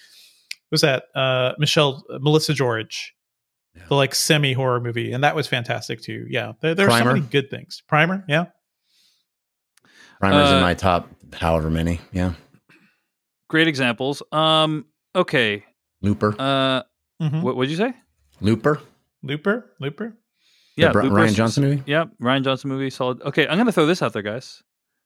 [0.71, 3.13] was that uh michelle melissa george
[3.75, 3.85] Yeah.
[3.89, 7.21] the like semi horror movie and that was fantastic too yeah there, are so many
[7.21, 8.45] good things primer yeah
[10.19, 12.01] Primer's in Uh, my top, however many.
[12.11, 12.33] Yeah.
[13.49, 14.21] Great examples.
[14.33, 14.83] Um,
[15.15, 15.63] okay.
[16.01, 16.35] Looper.
[16.37, 16.83] Uh,
[17.21, 17.41] Mhm.
[17.41, 17.93] what would you say?
[18.41, 18.79] Looper.
[19.21, 20.13] looper looper
[20.77, 21.83] Yeah, Bri- Looper's- Rian Johnson movie.
[21.85, 23.21] Yeah, Rian Johnson movie, solid.
[23.23, 24.63] Okay, I'm gonna throw this out there, guys.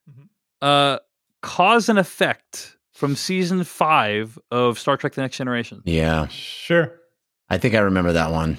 [0.10, 0.28] Mhm.
[0.62, 1.00] Uh,
[1.42, 5.82] cause and effect from season five of Star Trek: The Next Generation.
[5.86, 7.00] Yeah, sure
[7.50, 8.58] I think I remember that one.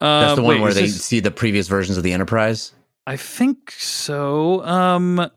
[0.00, 2.12] Uh, That's the one wait, where is they this- see the previous versions of the
[2.12, 2.72] Enterprise.
[3.06, 4.64] I think so.
[4.64, 5.30] Um, uh,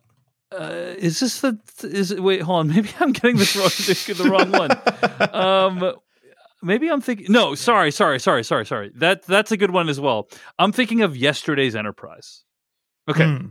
[0.97, 1.60] is this the?
[1.84, 2.21] Is it?
[2.23, 2.67] Wait, hold on.
[2.75, 3.67] Maybe I'm getting this wrong.
[4.17, 4.71] the wrong one.
[5.34, 5.95] Um,
[6.65, 7.28] maybe I'm thinking.
[7.30, 8.91] No, sorry, sorry, sorry, sorry, sorry.
[8.95, 10.28] That that's a good one as well.
[10.60, 12.43] I'm thinking of yesterday's Enterprise.
[13.10, 13.47] Okay, Hmm.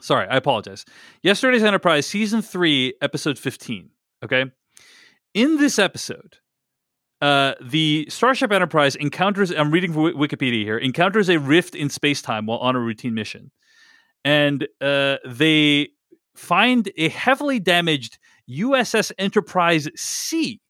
[0.00, 0.84] sorry, I apologize.
[1.22, 3.90] Yesterday's Enterprise, season three, episode 15.
[4.24, 4.46] Okay.
[5.34, 6.38] In this episode,
[7.20, 11.90] uh, the Starship Enterprise encounters, I'm reading from Wi- Wikipedia here, encounters a rift in
[11.90, 13.50] space time while on a routine mission.
[14.24, 15.90] And uh, they
[16.34, 18.18] find a heavily damaged
[18.50, 20.60] USS Enterprise C,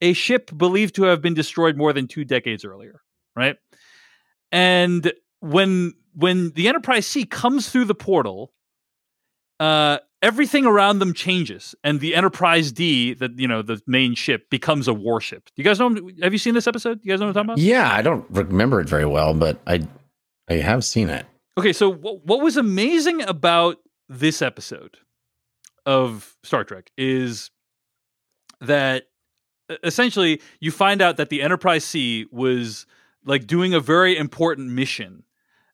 [0.00, 3.02] a ship believed to have been destroyed more than two decades earlier,
[3.34, 3.56] right?
[4.52, 8.52] And when when the Enterprise C comes through the portal,
[9.60, 14.48] uh, everything around them changes, and the Enterprise D, that you know, the main ship,
[14.50, 15.46] becomes a warship.
[15.46, 15.94] Do you guys know?
[16.22, 17.00] Have you seen this episode?
[17.02, 17.58] You guys know what I'm talking about?
[17.58, 19.86] Yeah, I don't remember it very well, but I
[20.48, 21.26] I have seen it.
[21.58, 23.78] Okay, so what, what was amazing about
[24.08, 24.98] this episode
[25.86, 27.50] of Star Trek is
[28.60, 29.04] that
[29.82, 32.86] essentially you find out that the Enterprise C was
[33.24, 35.24] like doing a very important mission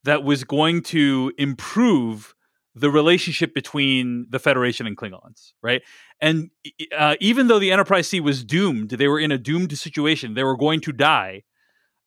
[0.05, 2.35] that was going to improve
[2.75, 5.83] the relationship between the Federation and Klingons, right?
[6.21, 6.51] And
[6.97, 10.35] uh, even though the Enterprise C was doomed, they were in a doomed situation.
[10.35, 11.43] They were going to die.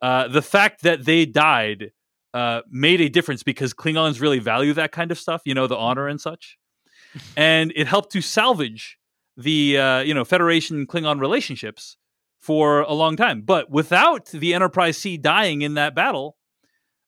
[0.02, 1.92] Uh, the fact that they died
[2.34, 5.78] uh, made a difference because Klingons really value that kind of stuff, you know, the
[5.78, 6.58] honor and such.
[7.38, 8.98] and it helped to salvage
[9.38, 11.98] the uh, you know Federation Klingon relationships
[12.40, 13.42] for a long time.
[13.42, 16.38] But without the Enterprise C dying in that battle,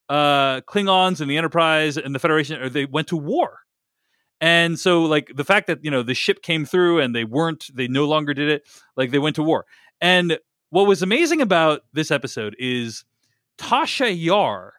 [0.09, 3.59] uh, Klingons and the Enterprise and the Federation they went to war.
[4.39, 7.65] And so like the fact that you know the ship came through and they weren't
[7.73, 9.65] they no longer did it like they went to war.
[10.01, 10.37] And
[10.69, 13.03] what was amazing about this episode is
[13.57, 14.73] Tasha Yar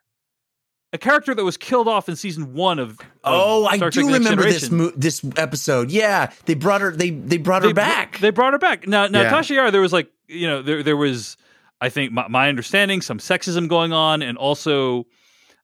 [0.93, 2.91] a character that was killed off in season one of.
[2.93, 4.77] of oh, I Star do Next remember this Generation.
[4.77, 5.91] mo- this episode.
[5.91, 6.91] Yeah, they brought her.
[6.93, 8.19] They they brought her they, br- back.
[8.19, 8.87] They brought her back.
[8.89, 9.33] Now, now Yeah.
[9.33, 11.37] Tasha Yar, there was like you know there there was
[11.81, 15.05] I think my, my understanding some sexism going on and also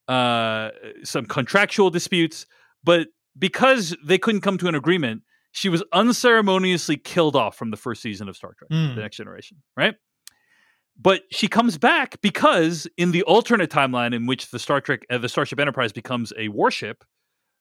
[0.08, 0.70] uh,
[1.02, 2.46] some contractual disputes,
[2.82, 3.08] but
[3.38, 8.02] because they couldn't come to an agreement, she was unceremoniously killed off from the first
[8.02, 8.94] season of Star Trek: Hmm.
[8.94, 9.62] The Next Generation.
[9.76, 9.94] Right.
[11.00, 15.18] But she comes back because in the alternate timeline in which the Star Trek, uh,
[15.18, 17.04] the Starship Enterprise becomes a warship,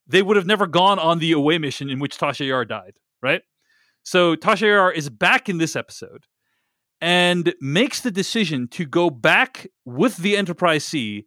[0.07, 3.41] they would have never gone on the away mission in which Tasha Yar died, right?
[4.03, 6.25] So Tasha Yar is back in this episode
[7.01, 11.25] and makes the decision to go back with the Enterprise C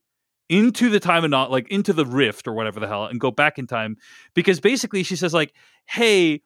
[0.49, 3.31] into the time and not like into the rift or whatever the hell and go
[3.31, 3.97] back in time
[4.35, 5.53] because basically she says like,
[5.87, 6.43] "Hey,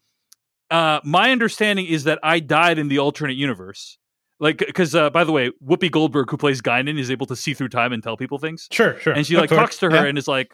[0.71, 3.99] uh, my understanding is that I died in the alternate universe."
[4.41, 7.53] Like, because uh, by the way, Whoopi Goldberg, who plays Guinan, is able to see
[7.55, 8.67] through time and tell people things.
[8.73, 9.13] Sure, sure.
[9.13, 10.05] and she like talks to her Yeah.
[10.07, 10.53] and is like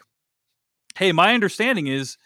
[0.97, 2.17] hey my understanding is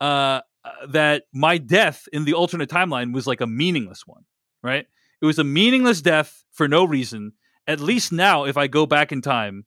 [0.00, 0.40] uh, uh,
[0.88, 4.24] that my death in the alternate timeline was like a meaningless one
[4.62, 4.86] right?
[5.22, 7.32] It was a meaningless death for no reason.
[7.66, 9.64] At least now if i go back in time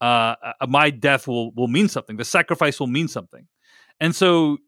[0.00, 2.16] uh, uh, my death will will mean something.
[2.16, 3.46] The sacrifice will mean something.
[4.00, 4.58] And so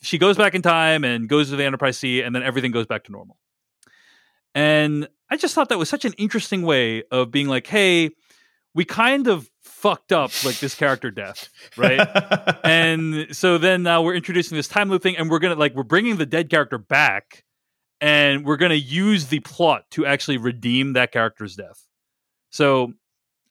[0.00, 2.86] she goes back in time and goes to the enterprise c and then everything goes
[2.86, 3.36] back to normal.
[4.54, 8.10] And i just thought that was such an interesting way of being like hey
[8.74, 12.06] we kind of fucked up like this character death, right?
[12.64, 15.82] and so then now we're introducing this time loop thing, and we're gonna like we're
[15.82, 17.44] bringing the dead character back,
[18.00, 21.84] and we're gonna use the plot to actually redeem that character's death.
[22.50, 22.92] So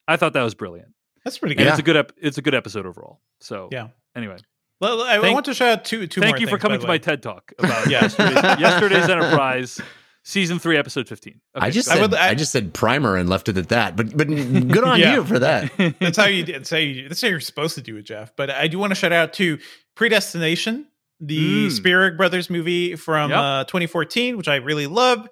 [0.08, 1.68] I thought that was brilliant, That's pretty and good.
[1.68, 3.20] it's a good ep- it's a good episode overall.
[3.40, 3.88] So Yeah.
[4.16, 4.36] Anyway,
[4.80, 6.88] Well, I, I want to shout out two two thank you for coming to the
[6.88, 6.96] my.
[6.98, 9.80] TED talk about yesterday's, yesterday's Enterprise,
[10.22, 11.40] season three, episode fifteen.
[11.54, 13.96] I just said, I I, would- I- just said primer and left it at that.
[13.96, 15.14] But but good on Yeah.
[15.14, 15.70] you for that.
[16.00, 16.44] That's how you.
[16.44, 17.08] That's how you.
[17.08, 18.34] That's how you're supposed to do it, Jeff.
[18.36, 19.58] But I do want to shout out to
[19.96, 20.86] Predestination,
[21.20, 21.70] the Mm.
[21.72, 23.38] Spierig Brothers movie from Yep.
[23.38, 25.28] uh, 2014, which I really love.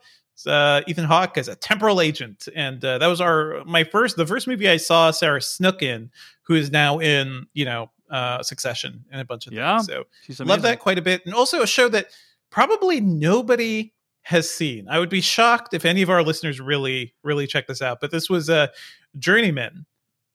[0.47, 4.25] Uh, Ethan Hawke as a temporal agent, and uh, that was our my first the
[4.27, 6.11] first movie I saw Sarah Snook in,
[6.43, 9.79] who is now in you know uh, Succession and a bunch of Yeah.
[9.83, 10.37] things.
[10.37, 12.07] So love that quite a bit, and also a show that
[12.51, 13.93] probably nobody
[14.29, 14.87] has seen.
[14.91, 17.99] I would be shocked if any of our listeners really really check this out.
[17.99, 18.67] But this was a uh,
[19.19, 19.87] Journeyman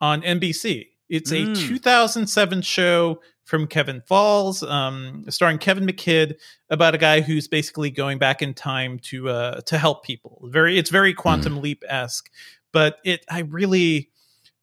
[0.02, 0.88] on NBC.
[1.10, 1.68] It's a Mm.
[1.68, 6.36] 2007 show from Kevin Falls, um, starring Kevin McKidd,
[6.72, 10.42] about a guy who's basically going back in time to uh, to help people.
[10.46, 12.32] Very, it's very Quantum Leap esque,
[12.72, 14.10] but it I really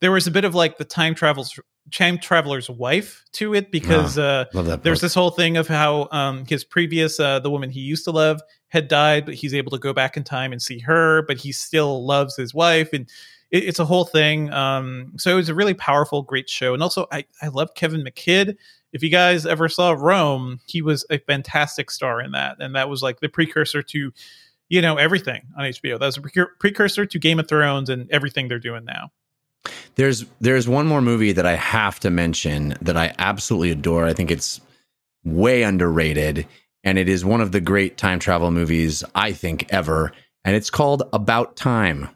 [0.01, 1.57] there was a bit of like the time travels
[1.91, 4.45] time traveler's wife to it because uh,
[4.83, 8.11] there's this whole thing of how um, his previous uh, the woman he used to
[8.11, 11.39] love had died but he's able to go back in time and see her but
[11.39, 13.09] he still loves his wife and
[13.51, 16.83] it, it's a whole thing um, so it was a really powerful great show and
[16.83, 18.57] also I, I love kevin mckidd
[18.93, 22.89] if you guys ever saw rome he was a fantastic star in that and that
[22.89, 24.13] was like the precursor to
[24.69, 28.09] you know everything on hbo that was a precur- precursor to game of thrones and
[28.11, 29.11] everything they're doing now
[29.97, 34.07] There's there's one more movie that I have to mention that I absolutely adore.
[34.07, 34.61] I think it's
[35.25, 36.47] way underrated,
[36.85, 40.13] and it is one of the great time travel movies I think ever,
[40.45, 42.09] and it's called About Time.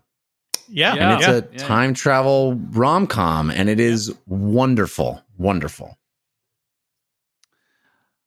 [0.69, 1.11] yeah, Yeah.
[1.13, 1.59] and it's a yeah.
[1.59, 5.99] time travel rom com, and it is wonderful, wonderful.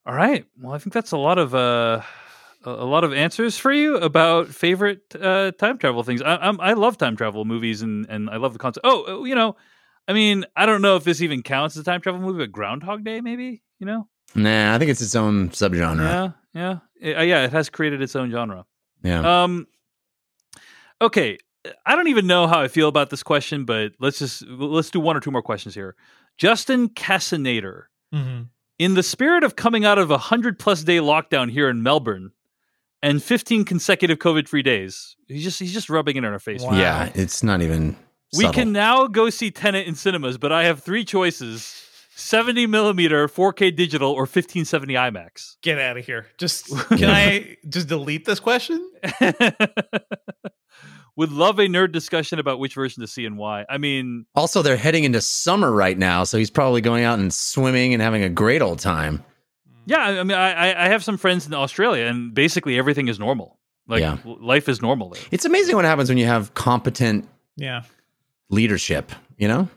[0.06, 0.46] All right.
[0.62, 2.02] Well, I think that's a lot of uh,
[2.66, 6.22] a a lot of answers for you about favorite uh, time travel things.
[6.22, 8.86] I, I'm, I love time travel movies, and and I love the concept.
[8.86, 9.56] Oh, uh, you know,
[10.08, 12.52] I mean, I don't know if this even counts as a time travel movie, but
[12.52, 13.62] Groundhog Day, maybe.
[13.80, 14.08] You know?
[14.36, 16.00] Nah, I think it's its own subgenre.
[16.00, 17.44] Yeah, yeah, It- uh, yeah.
[17.46, 18.66] It has created its own genre.
[19.04, 19.44] Yeah.
[19.44, 19.68] Um.
[21.02, 21.38] Okay,
[21.86, 25.00] I don't even know how I feel about this question, but let's just let's do
[25.00, 25.96] one or two more questions here.
[26.38, 27.84] Justin Cassinator.
[28.14, 28.48] Mhm.
[28.80, 32.32] in the spirit of coming out of a hundred plus day lockdown here in Melbourne
[33.02, 36.62] and 15 consecutive COVID free days, he's just he's just rubbing it in our face.
[36.62, 36.78] Wow.
[36.78, 37.96] Yeah, it's not even.
[38.34, 38.54] We subtle.
[38.54, 43.76] can now go see Tenet in cinemas, but I have three choices 70 millimeter 4K
[43.76, 45.58] digital or 1570 IMAX?
[45.62, 46.26] Get out of here.
[46.38, 48.84] Just can I just delete this question?
[51.16, 53.66] Would love a nerd discussion about which version to see and why.
[53.70, 57.34] I mean, Also, they're heading into summer right now, so he's probably going out and
[57.34, 59.24] swimming and having a great old time.
[59.88, 63.08] Yeah, I I mean, I, I- I have some friends in Australia, and basically everything
[63.08, 63.58] is normal.
[63.88, 64.18] Like Yeah.
[64.26, 65.24] life is normal there.
[65.32, 67.82] It's amazing what happens when you have competent Yeah.
[68.50, 69.70] leadership, you know?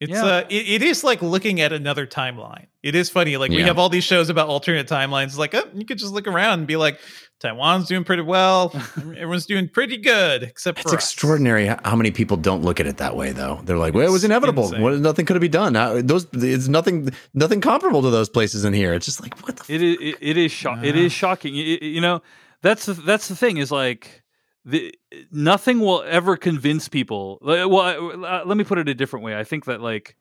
[0.00, 0.24] It's Yeah.
[0.24, 2.66] uh it, it is like looking at another timeline.
[2.82, 3.36] It is funny.
[3.36, 5.36] Like we have all these shows about alternate timelines.
[5.36, 7.00] Like, oh, you could just look around and be like,
[7.40, 8.72] Taiwan's doing pretty well.
[8.96, 11.02] Everyone's doing pretty good, except It's for us.
[11.04, 13.60] extraordinary how many people don't look at it that way, though.
[13.64, 14.70] They're like, "Well, it was inevitable.
[14.72, 15.74] What, nothing could have been done.
[15.74, 18.92] How, those, it's nothing, nothing comparable to those places in here.
[18.94, 19.62] It's just like, what the?
[19.62, 19.96] F- It is.
[20.00, 20.52] It, it is.
[20.52, 21.02] Sho- it Yeah.
[21.02, 21.54] is shocking.
[21.54, 22.22] You, you know,
[22.62, 23.56] that's the, that's the thing.
[23.58, 24.22] Is like
[24.68, 24.94] the
[25.32, 27.38] nothing will ever convince people.
[27.40, 29.34] like, Well, uh, let me put it a different way.
[29.38, 30.14] I think that like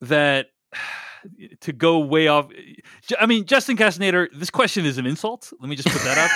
[0.00, 0.48] that
[1.60, 2.48] to go way off.
[3.18, 5.52] I mean, Justin Castaneter, this question is an insult.
[5.60, 6.30] Let me just put that out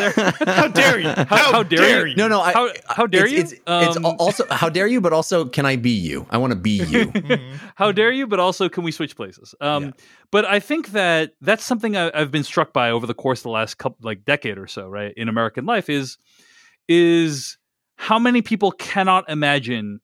[0.44, 0.54] there.
[0.54, 1.08] How dare you?
[1.08, 2.10] How, how dare dare you?
[2.12, 2.16] you?
[2.16, 2.40] no, no.
[2.40, 3.38] I, How- how dare it's, you?
[3.40, 6.26] It's, it's Um, also how dare you, but also can I be you?
[6.30, 7.06] I want to be you.
[7.10, 7.58] Mhm.
[7.76, 8.26] How dare you?
[8.26, 9.54] But also, can we switch places?
[9.60, 9.90] Um, Yeah.
[10.32, 13.44] But I think that that's something I, I've been struck by over the course of
[13.44, 16.18] the last couple, like decade or so, right, in American life is
[16.90, 17.56] is
[17.96, 20.00] how many people cannot imagine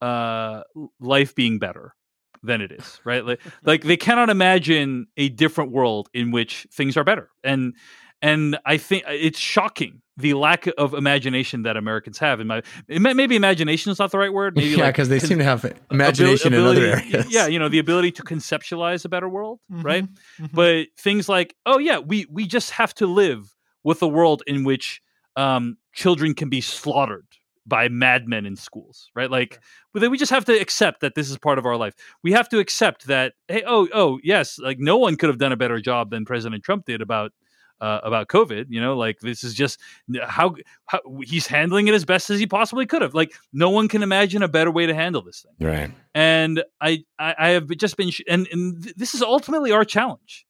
[0.00, 0.62] uh,
[1.00, 1.94] life being better
[2.42, 3.24] than it is, right?
[3.26, 7.74] Like, like they cannot imagine a different world in which things are better, and
[8.22, 12.38] and I think it's shocking the lack of imagination that Americans have.
[12.38, 14.54] In my may- maybe imagination is not the right word.
[14.56, 17.26] Maybe yeah, like because they seem to have imagination ability- in other areas.
[17.32, 19.84] Yeah, you know, the ability to conceptualize a better world, Mhm.
[19.84, 20.04] right?
[20.40, 20.50] Mhm.
[20.52, 24.62] But things like, oh yeah, we we just have to live with a world in
[24.64, 25.00] which
[25.36, 27.26] um, children can be slaughtered
[27.64, 29.30] by madmen in schools, right?
[29.30, 29.60] Like,
[29.94, 31.94] we just have to accept that this is part of our life.
[32.22, 35.52] We have to accept that, hey, oh, oh, yes, like no one could have done
[35.52, 37.32] a better job than President Trump did about
[37.80, 38.66] uh, about COVID.
[38.68, 39.80] You know, like this is just
[40.24, 40.54] how,
[40.86, 43.14] how he's handling it as best as he possibly could have.
[43.14, 45.90] Like, no one can imagine a better way to handle this thing Right.
[46.14, 49.84] and I, I I have just been sh- and, and th- this is ultimately our
[49.84, 50.46] challenge.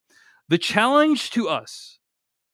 [0.49, 1.99] The challenge to us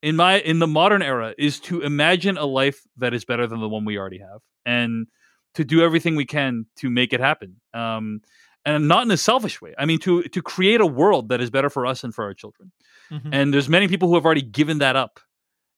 [0.02, 3.60] in my in the modern era is to imagine a life that is better than
[3.60, 5.06] the one we already have, and
[5.54, 7.56] to do everything we can to make it happen.
[7.74, 8.20] Um,
[8.64, 9.74] and not in a selfish way.
[9.78, 12.34] I mean, to to create a world that is better for us and for our
[12.34, 12.72] children.
[13.10, 13.30] Mhm.
[13.32, 15.20] And there's many people who have already given that up,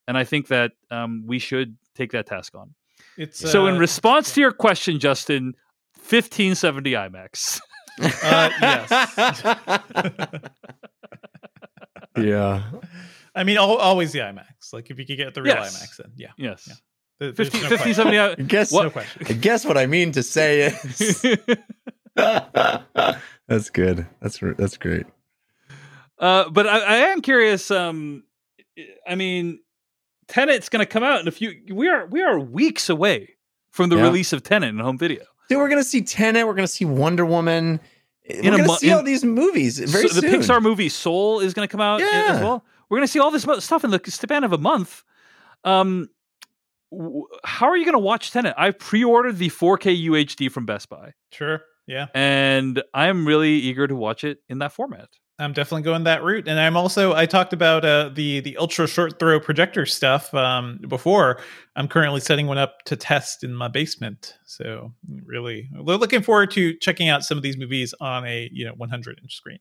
[0.08, 2.74] and I think that um, we should take that task on.
[3.16, 5.54] It's so, in uh, response to your question, Justin,
[5.94, 7.60] 1570 IMAX.
[8.00, 8.90] Uh, yes.
[12.16, 12.62] yeah.
[13.34, 14.72] I mean, al- always the IMAX.
[14.72, 15.76] Like if you could get the real Yes.
[15.82, 16.64] IMAX, then yeah, Yes.
[16.68, 16.74] Yeah.
[17.20, 18.70] There- there's 15, no 1570 I guess.
[18.70, 18.84] question.
[18.86, 19.26] No question.
[19.28, 21.22] I guess what I mean to say is.
[22.16, 24.06] that's good.
[24.20, 25.06] That's that's great.
[26.18, 27.70] uh, but I, I am curious.
[27.70, 28.24] Um,
[29.06, 29.60] I mean,
[30.28, 31.52] Tenet's going to come out in a few.
[31.72, 33.36] We are we are weeks away
[33.70, 34.02] from the Yeah.
[34.04, 35.22] release of Tenet in home video.
[35.48, 36.46] Dude, we're gonna see Tenet.
[36.46, 37.80] We're gonna see Wonder Woman.
[38.24, 40.26] In we're a gonna mo- see in- all these movies very So the.
[40.28, 42.64] Pixar movie Soul is going to come out a- as well.
[42.90, 45.02] We're going to see all this stuff in the span of a month.
[45.64, 46.08] Um,
[46.90, 48.54] w- how are you going to watch Tenet?
[48.58, 51.62] I pre-ordered the 4K UHD from Best Buy, Sure.
[51.86, 52.06] Yeah.
[52.14, 55.08] and I'm really eager to watch it in that format.
[55.40, 58.86] I'm definitely going that route, and I'm also I talked about uh, the the ultra
[58.86, 61.40] short throw projector stuff um, before.
[61.76, 64.92] I'm currently setting one up to test in my basement, so
[65.24, 68.74] really we're looking forward to checking out some of these movies on a you know
[68.76, 69.60] 100 inch screen.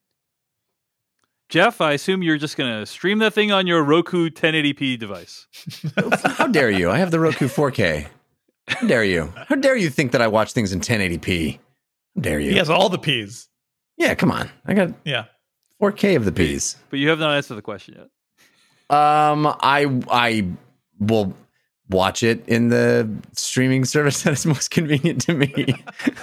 [1.49, 5.47] Jeff, I assume you're just going to stream that thing on your Roku 1080p device.
[6.37, 6.91] How dare you?
[6.91, 8.07] I have the Roku 4K.
[8.67, 9.33] How dare you?
[9.47, 11.55] How dare you think that I watch things in 1080p?
[12.15, 12.51] How dare you?
[12.51, 13.49] He has all the P's.
[13.97, 14.49] Yeah, come on.
[14.65, 15.25] I got Yeah.
[15.81, 16.77] 4K of the P's.
[16.91, 18.95] But you have not answered the question yet.
[18.95, 20.47] Um, I I
[20.99, 21.33] will
[21.89, 25.73] watch it in the streaming service that is most convenient to me.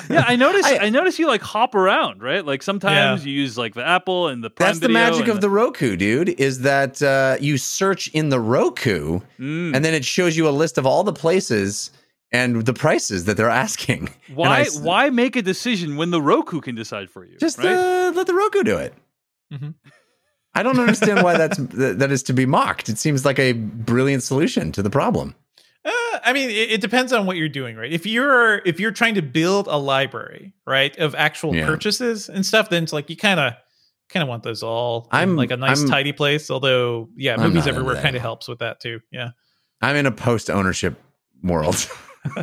[0.09, 0.67] Yeah, I noticed.
[0.69, 2.45] I, I- noticed you like hop around, right?
[2.45, 5.51] Like sometimes you use like the Apple and the Prime That's the magic of the
[5.51, 6.29] Roku, dude.
[6.41, 9.75] Is that uh, you search in the Roku Mm.
[9.75, 11.91] and then it shows you a list of all the places
[12.33, 14.09] and the prices that they're asking.
[14.29, 17.37] And I why why make a decision when the Roku can decide for you?
[17.39, 17.67] Just right?
[17.67, 18.95] uh, let the Roku do it.
[19.53, 19.75] Mhm.
[20.55, 22.89] I don't understand why that's that that is to be mocked.
[22.89, 25.35] It seems like a brilliant solution to the problem.
[26.27, 27.93] I mean, it, it depends on what you're doing, right?
[27.93, 31.67] If you're if you're trying to build a library, right, of actual Yeah.
[31.67, 33.55] purchases and stuff, then it's like you kind of
[34.09, 36.51] kind of want those all in I'm- like a nice I'm- tidy place.
[36.51, 39.01] Although, yeah, I'm movies everywhere kind of helps with that too.
[39.11, 39.31] Yeah.
[39.81, 41.01] I'm in a post ownership
[41.43, 41.89] world.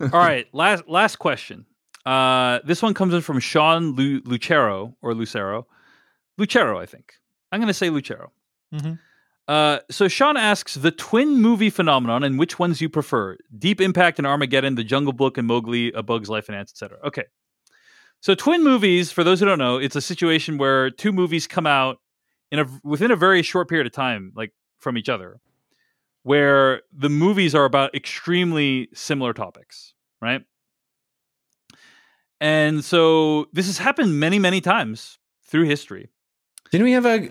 [0.00, 1.66] All right, last last question.
[2.06, 5.66] Uh, this one comes in from Sean Lu- Lucero or Lucero,
[6.38, 7.12] Lucero, I think.
[7.52, 8.32] I'm going to say Lucero.
[8.72, 8.98] Mhm.
[9.50, 14.18] Uh, so Sean asks the twin movie phenomenon and which ones you prefer: Deep Impact
[14.18, 16.98] and Armageddon, The Jungle Book and Mowgli, A Bug's Life and Ants, etc.
[17.04, 17.24] Okay,
[18.20, 19.10] so twin movies.
[19.10, 21.98] For those who don't know, it's a situation where two movies come out
[22.52, 25.40] in a within a very short period of time, like from each other,
[26.22, 30.42] where the movies are about extremely similar topics, right?
[32.40, 36.08] And so this has happened many, many times through history.
[36.70, 37.28] Didn't we have a,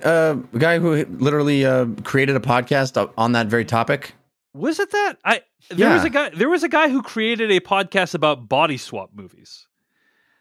[0.54, 4.14] a guy who literally uh, created a podcast on that very topic?
[4.54, 5.18] Was it that?
[5.24, 8.78] I there was a guy there was a guy who created a podcast about body
[8.78, 9.66] swap movies.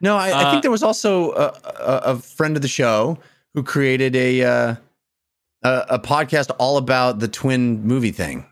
[0.01, 3.19] No, I, I Uh, think there was also a, a, a friend of the show
[3.55, 4.75] who created a, uh,
[5.63, 8.47] a a podcast all about the twin movie thing.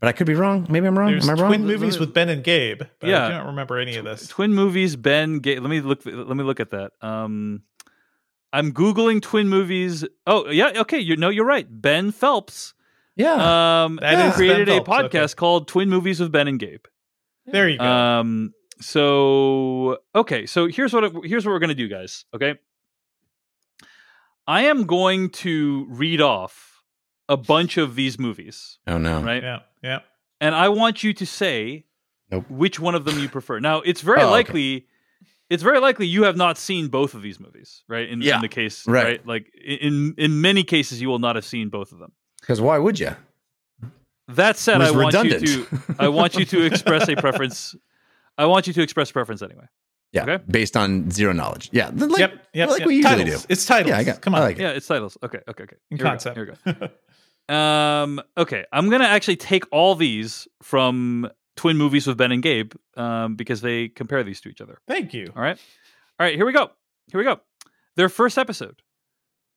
[0.00, 0.66] But I could be wrong.
[0.70, 1.10] Maybe I'm wrong.
[1.10, 1.50] There's Am I wrong?
[1.50, 2.82] twin movies with Ben and Gabe.
[3.00, 3.26] But Yeah.
[3.26, 4.28] I don't remember any of this.
[4.28, 6.92] Twin movies, Ben Ga- let me look let me look at that.
[7.00, 7.62] Um
[8.52, 10.04] I'm googling twin movies.
[10.26, 11.66] Oh, yeah, okay, you know you're right.
[11.68, 12.74] Ben Phelps
[13.16, 13.82] yeah.
[13.84, 15.18] um That is created Ben a Phelps, okay.
[15.18, 16.84] podcast called Twin Movies with Ben and Gabe.
[17.46, 17.84] There you go.
[17.84, 18.52] Um.
[18.80, 20.46] So okay.
[20.46, 22.24] So here's what here's what we're gonna do, guys.
[22.34, 22.54] Okay.
[24.46, 26.82] I am going to read off
[27.28, 29.20] a bunch of these movies, oh no.
[29.20, 29.42] right?
[29.42, 29.98] yeah, yeah.
[30.40, 31.84] And I want you to say
[32.30, 32.46] Nope.
[32.48, 33.58] which one of them you prefer.
[33.60, 34.86] Now, it's very Oh, okay.
[35.48, 35.54] Likely.
[35.54, 38.08] It's very likely you have not seen both of these movies, right?
[38.08, 39.04] In, Yeah, in the case, right.
[39.04, 39.26] right?
[39.26, 42.12] Like in in many cases, you will not have seen both of them.
[42.40, 43.14] Because why would you?
[44.28, 45.42] That said, I want redundant.
[45.42, 47.74] you to I want you to express a preference.
[48.36, 49.64] I want you to express preference anyway.
[50.12, 50.22] yeah.
[50.24, 50.44] Okay.
[50.50, 51.70] Based on zero knowledge.
[51.72, 51.90] Yeah.
[51.94, 52.68] Like, yep, yep.
[52.70, 52.86] like yep.
[52.88, 53.42] we usually titles.
[53.42, 53.46] do.
[53.52, 53.90] It's titles.
[53.90, 54.20] Yeah, I got.
[54.20, 54.42] Come on.
[54.42, 54.62] I like it.
[54.62, 55.16] Yeah, it's titles.
[55.22, 55.76] Okay, okay, okay.
[55.90, 56.36] In Here we go, concept.
[56.36, 56.88] Here we go.
[57.54, 62.72] Um, okay, I'm gonna actually take all these from Twin Movies with Ben and Gabe,
[62.96, 64.78] um, because they compare these to each other.
[64.88, 65.30] Thank you.
[65.36, 65.58] All right,
[66.18, 66.34] all right.
[66.34, 66.70] Here we go.
[67.10, 67.40] Here we go.
[67.96, 68.80] Their first episode,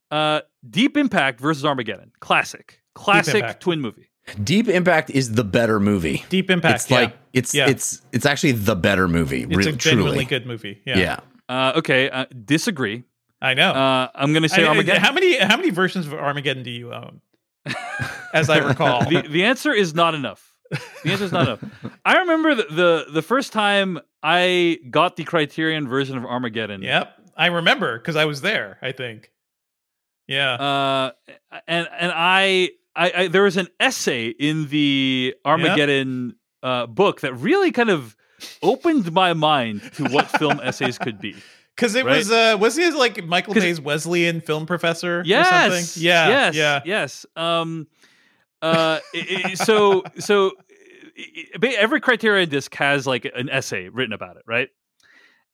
[0.09, 4.09] uh, Deep Impact versus Armageddon, classic, classic twin movie.
[4.43, 6.25] Deep Impact is the better movie.
[6.29, 6.75] Deep Impact.
[6.81, 6.97] it's yeah.
[6.99, 7.69] like it's Yeah.
[7.69, 9.43] it's it's actually the better movie.
[9.43, 10.25] it's re- a genuinely truly.
[10.25, 10.81] good movie.
[10.85, 11.19] Yeah, Yeah.
[11.49, 13.03] Uh, okay, uh, disagree.
[13.41, 13.71] I know.
[13.71, 15.01] Uh, I'm gonna say I- I- Armageddon.
[15.01, 17.21] how many how many versions of Armageddon do you own?
[18.33, 20.50] As I recall, the, the answer is not enough.
[21.03, 21.63] The answer is not enough.
[22.05, 26.81] I remember the, the the first time I got the Criterion version of Armageddon.
[26.81, 28.77] yep, I remember because I was there.
[28.81, 29.31] I think.
[30.27, 30.53] Yeah.
[30.53, 31.11] Uh,
[31.67, 37.33] and and I, I, I there was an essay in the Armageddon uh, book that
[37.33, 38.15] really kind of
[38.63, 41.35] opened my mind to what film essays could be.
[41.75, 42.17] Because it Right?
[42.17, 45.49] was uh was he like Michael Bay's Wesleyan film professor or Yes.
[45.49, 46.03] something?
[46.05, 46.27] Yeah.
[46.29, 46.55] Yes.
[46.55, 46.81] Yeah.
[46.85, 47.25] Yes.
[47.35, 47.87] Um.
[48.61, 48.99] Uh.
[49.55, 50.51] so so
[51.63, 54.69] every Criterion disc has like an essay written about it, right?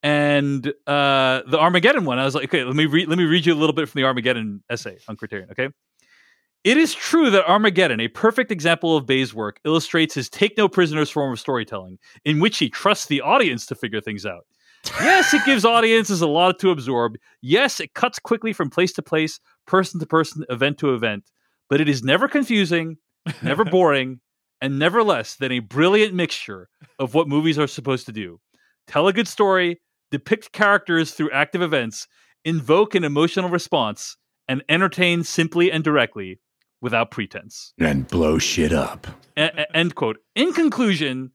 [0.04, 3.08] And uh, the Armageddon one, I was like, okay, let me read.
[3.08, 5.50] Let me read you a little bit from the Armageddon essay on Criterion.
[5.52, 5.70] Okay.
[6.64, 10.68] It is true that Armageddon, a perfect example of Bay's work, illustrates his take no
[10.68, 14.46] prisoners form of storytelling, in which he trusts the audience to figure things out.
[15.02, 17.18] Yes, it gives audiences a lot to absorb.
[17.42, 21.30] Yes, it cuts quickly from place to place, person to person, event to event,
[21.70, 22.98] but it is never confusing,
[23.42, 24.20] never boring,
[24.62, 28.40] and never less than a brilliant mixture of what movies are supposed to do
[28.88, 32.08] tell a good story, depict characters through active events,
[32.46, 36.40] invoke an emotional response, and entertain simply and directly
[36.82, 37.74] without pretense.
[37.80, 39.08] And blow shit up.
[39.38, 40.18] E- end quote.
[40.36, 41.32] In conclusion,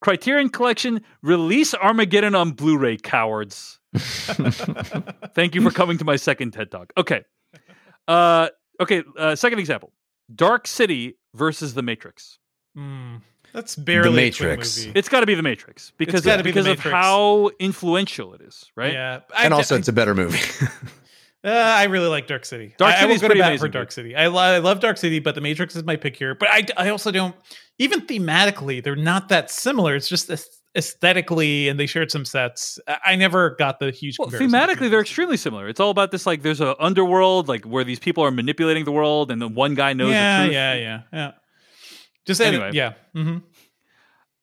[0.00, 3.80] Criterion Collection release Armageddon on Blu-ray, cowards.
[3.94, 6.92] Thank you for coming to my second TED Talk.
[6.96, 7.22] Okay,
[8.08, 8.48] uh,
[8.80, 9.02] okay.
[9.16, 9.92] Uh, second example:
[10.34, 12.38] Dark City versus The Matrix.
[12.74, 13.16] Hmm.
[13.52, 14.84] That's barely a twin Matrix.
[14.84, 14.98] movie.
[14.98, 18.40] It's got to be The Matrix because gotta be The because of how influential it
[18.40, 18.92] is, right?
[18.92, 19.20] Yeah.
[19.34, 20.40] I, and also, I, it's a better movie.
[21.44, 22.74] uh, I really like Dark City.
[22.78, 23.92] Dark I, I City will is go to pretty amazing, for Dark.
[23.92, 24.16] City.
[24.16, 26.34] I, lo- I love Dark City, but The Matrix is my pick here.
[26.34, 27.36] But I, I also don't
[27.78, 29.94] even thematically they're not that similar.
[29.94, 32.78] It's just aes- aesthetically, and they shared some sets.
[32.88, 34.18] I, I never got the huge.
[34.18, 35.68] Well, comparison thematically, they're extremely similar.
[35.68, 38.92] It's all about this like there's a underworld like where these people are manipulating the
[38.92, 40.54] world, and then one guy knows Yeah, the truth.
[40.54, 41.30] yeah, yeah, yeah.
[42.26, 42.68] Just Anyway.
[42.68, 42.92] anyway, yeah.
[43.22, 43.38] hmm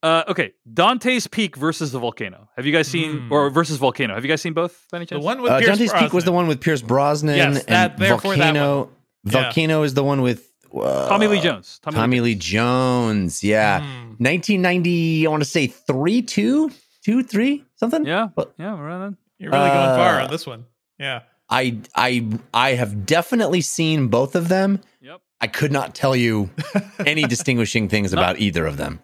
[0.03, 2.49] Uh, okay, Dante's Peak versus the volcano.
[2.55, 3.31] Have you guys seen Hmm.
[3.33, 4.15] or versus volcano?
[4.15, 4.87] Have you guys seen both?
[4.91, 7.35] By any The one with Uh, Pierce Dante's Peak was the one with Pierce Brosnan.
[7.37, 8.89] Yes, that- and therefore that Volcano.
[9.25, 9.31] Yeah.
[9.43, 11.79] Volcano is the one with uh, Tommy Lee Jones.
[11.83, 13.43] Tommy, Tommy Lee Jones.
[13.43, 13.81] Yeah.
[13.81, 14.10] Hmm.
[14.21, 16.71] 1990, I want to say three, two,
[17.03, 18.05] two, three, something.
[18.05, 19.17] Yeah, But- yeah, around then.
[19.39, 20.65] You're really going far Uh, on this one.
[20.99, 21.21] Yeah.
[21.49, 24.79] I, I, I have definitely seen both of them.
[25.01, 25.19] Yep.
[25.41, 26.51] I could not tell you
[27.05, 29.01] any distinguishing things about either of them.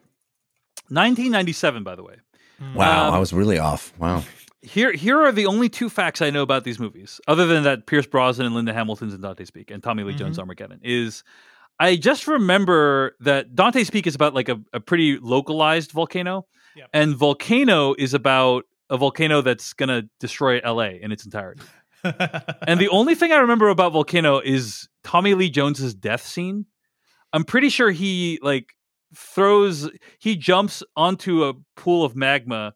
[0.89, 2.15] 1997, by the way.
[2.75, 3.93] Wow, Um, I was really off.
[3.99, 4.23] Wow.
[4.61, 7.85] Here, here are the only two facts I know about these movies, other than that
[7.85, 10.41] Pierce Brosnan and Linda Hamilton's in Dante's Peak and Tommy Lee Jones' Mhm.
[10.41, 10.79] Armageddon.
[10.83, 11.23] Is
[11.79, 16.89] I just remember that Dante's Peak is about like a, a pretty localized volcano, Yep.
[16.93, 21.63] and Volcano is about a volcano that's gonna destroy LA in its entirety.
[22.03, 26.65] And the only thing I remember about Volcano is Tommy Lee Jones's death scene.
[27.33, 28.67] I'm pretty sure he like
[29.15, 32.73] throws he jumps onto a pool of magma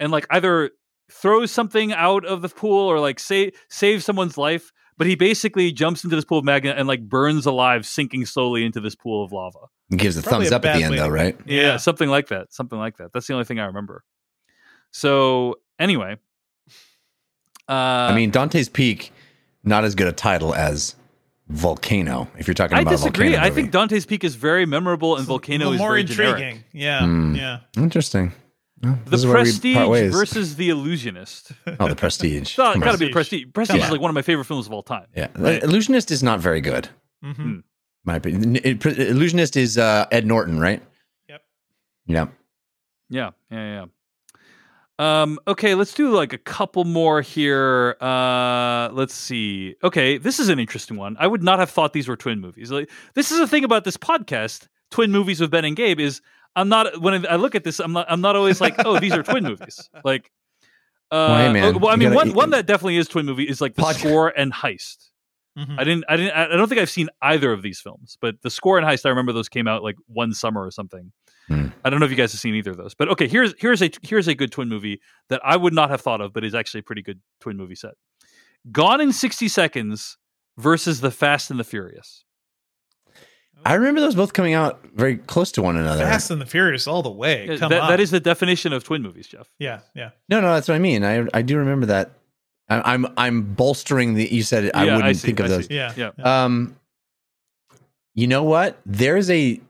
[0.00, 0.70] and like either
[1.10, 5.14] throws something out of the pool or like say save saves someone's life, but he
[5.14, 8.94] basically jumps into this pool of magma and like burns alive, sinking slowly into this
[8.94, 9.58] pool of lava.
[9.96, 11.36] Gives a Probably thumbs a up at the end, though, right?
[11.46, 12.52] Yeah, something like that.
[12.52, 13.12] Something like that.
[13.12, 14.04] That's the only thing I remember.
[14.90, 16.16] So anyway,
[17.68, 19.12] uh, I mean, Dante's Peak,
[19.64, 20.96] not as good a title as
[21.48, 22.28] Volcano.
[22.38, 23.28] If you're talking I about disagree.
[23.28, 23.60] Volcano I movie.
[23.62, 26.34] think Dante's Peak is very memorable and It's Volcano is more very intriguing.
[26.36, 26.64] generic.
[26.72, 27.34] Yeah, Hmm.
[27.34, 27.58] yeah.
[27.76, 28.32] interesting.
[28.82, 31.52] Well, The this is where we Prestige versus The Illusionist.
[31.78, 32.40] oh, the Prestige.
[32.50, 33.44] It's gotta be Prestige.
[33.54, 35.06] Prestige Come is like one of my favorite films of all time.
[35.16, 35.62] Yeah, Right.
[35.62, 36.88] Illusionist is not very good.
[37.22, 37.60] hmm
[38.04, 38.56] My opinion.
[38.56, 40.82] It- it- Illusionist is uh, Ed Norton, right?
[41.28, 41.42] Yep.
[42.06, 42.26] Yeah.
[43.08, 43.84] Yeah, yeah, yeah.
[44.98, 47.96] Um, okay, let's do like a couple more here.
[48.00, 49.74] Uh, let's see.
[49.82, 51.16] Okay, this is an interesting one.
[51.18, 52.70] I would not have thought these were twin movies.
[52.70, 56.20] Like, this is the thing about this podcast, twin movies with Ben and Gabe, is
[56.56, 59.12] I'm not when I look at this, I'm not I'm not always like, oh, these
[59.12, 59.88] are twin movies.
[60.04, 60.30] Like,
[61.10, 63.08] uh, Well, hey, man, oh, well, I you mean, gotta- one one that definitely is
[63.08, 65.08] twin movie is like the Pod- score and heist.
[65.58, 65.78] Mhm.
[65.78, 68.48] I didn't, I didn't, I don't think I've seen either of these films, but the
[68.48, 71.12] score and heist, I remember those came out like one summer or something.
[71.48, 71.66] Hmm.
[71.84, 73.82] I don't know if you guys have seen either of those, but okay, here's here's
[73.82, 76.54] a here's a good twin movie that I would not have thought of, but is
[76.54, 77.94] actually a pretty good twin movie set.
[78.70, 80.16] Gone in sixty seconds
[80.56, 82.24] versus The Fast and the Furious.
[83.64, 86.04] I remember those both coming out very close to one another.
[86.04, 87.56] Fast and the Furious all the way.
[87.58, 87.88] Come that, on.
[87.90, 89.48] that is the definition of twin movies, Jeff.
[89.58, 90.10] yeah, yeah.
[90.28, 91.04] No, no, that's what I mean.
[91.04, 92.10] I I do remember that.
[92.68, 94.32] I, I'm I'm bolstering the.
[94.32, 95.66] You said I Yeah, wouldn't see, think of I those.
[95.66, 95.74] see.
[95.74, 95.92] Yeah.
[95.96, 96.10] Yeah.
[96.44, 96.76] Um,
[98.14, 98.78] you know what?
[98.84, 99.60] There's a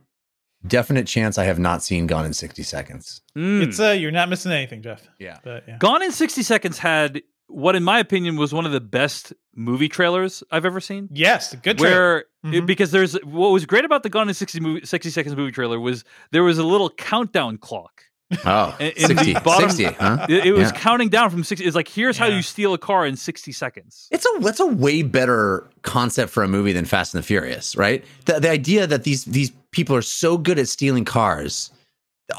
[0.67, 3.21] definite chance I have not seen Gone in 60 Seconds.
[3.37, 3.63] Mm.
[3.63, 5.03] It's uh you're not missing anything, Jeff.
[5.19, 5.39] Yeah.
[5.43, 5.79] But yeah.
[5.79, 9.89] Gone in sixty seconds had what, in my opinion, was one of the best movie
[9.89, 11.09] trailers I've ever seen.
[11.13, 11.95] Yes, good trailer.
[11.97, 12.67] where it- Mhm.
[12.67, 15.79] because there's what was great about the Gone in 60, movie, 60 seconds movie trailer
[15.79, 18.03] was there was a little countdown clock.
[18.47, 20.27] Oh, In- in 60, bottom- 60, huh?
[20.29, 20.79] It, it was Yeah.
[20.79, 21.67] counting down from 60.
[21.67, 24.09] It's like here's how you steal a car in 60 seconds.
[24.11, 27.77] It's a that's a way better concept for a movie than Fast and the Furious,
[27.77, 28.05] right?
[28.25, 31.71] The the idea that these these people are so good at stealing cars,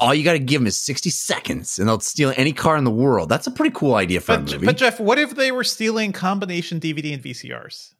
[0.00, 2.84] all you got to give them is 60 seconds and they'll steal any car in
[2.84, 3.28] the world.
[3.28, 4.66] That's a pretty cool idea for but, a movie.
[4.66, 7.94] but Jeff, what if they were stealing combination DVD and VCRs?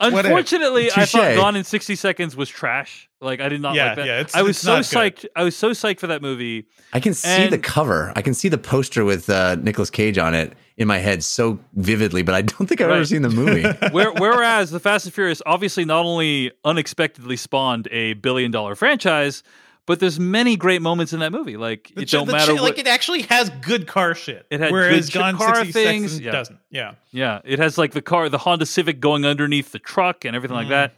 [0.00, 3.08] Unfortunately, I thought Gone in 60 seconds was trash.
[3.20, 4.06] Like I did not Yeah, like that.
[4.06, 5.16] yeah, it's- I was it's so not good.
[5.16, 5.26] psyched.
[5.36, 6.66] I was so psyched for that movie.
[6.92, 8.12] I can see the cover.
[8.14, 11.58] I can see the poster with uh, Nicolas Cage on it in my head so
[11.74, 13.62] vividly, but I don't think I've ever seen the movie.
[13.92, 19.42] Where, whereas the Fast and Furious obviously not only unexpectedly spawned a billion dollar franchise,
[19.86, 21.56] but there's many great moments in that movie.
[21.56, 22.62] Like The it ch- don't matter ch- what.
[22.62, 24.46] like it actually has good car shit.
[24.50, 26.32] It had whereas good Gone car 60 things, yeah.
[26.32, 26.58] doesn't.
[26.70, 26.94] Yeah.
[27.12, 30.56] Yeah, it has like the car, the Honda Civic going underneath the truck and everything
[30.56, 30.90] like Mm.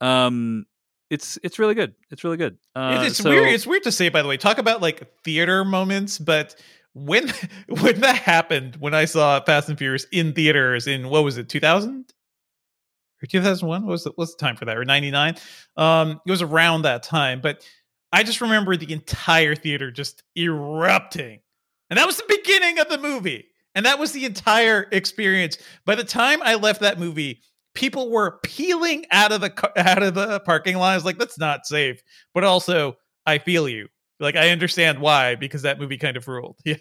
[0.00, 0.06] that.
[0.06, 0.66] Um,
[1.10, 1.94] it's it's really good.
[2.10, 2.58] It's really good.
[2.74, 3.48] Uh, It- it's so- weird.
[3.52, 4.36] It's weird to say, by the way.
[4.36, 6.54] Talk about like theater moments, but
[6.94, 7.28] when
[7.68, 11.48] when that happened, when I saw Fast and Furious in theaters in what was it,
[11.48, 12.06] two thousand
[13.22, 13.82] or two thousand one?
[13.82, 14.76] What was the what's the time for that?
[14.76, 15.36] Or ninety nine?
[15.76, 17.40] Um, it was around that time.
[17.40, 17.62] But
[18.12, 21.40] I just remember the entire theater just erupting,
[21.90, 25.58] and that was the beginning of the movie, and that was the entire experience.
[25.86, 27.40] By the time I left that movie.
[27.74, 30.90] People were peeling out of the out of the parking lot.
[30.92, 32.02] I was like, "That's not safe."
[32.34, 33.88] but also I feel you.
[34.20, 36.58] Like I understand why because that movie kind of ruled.
[36.66, 36.76] Yeah,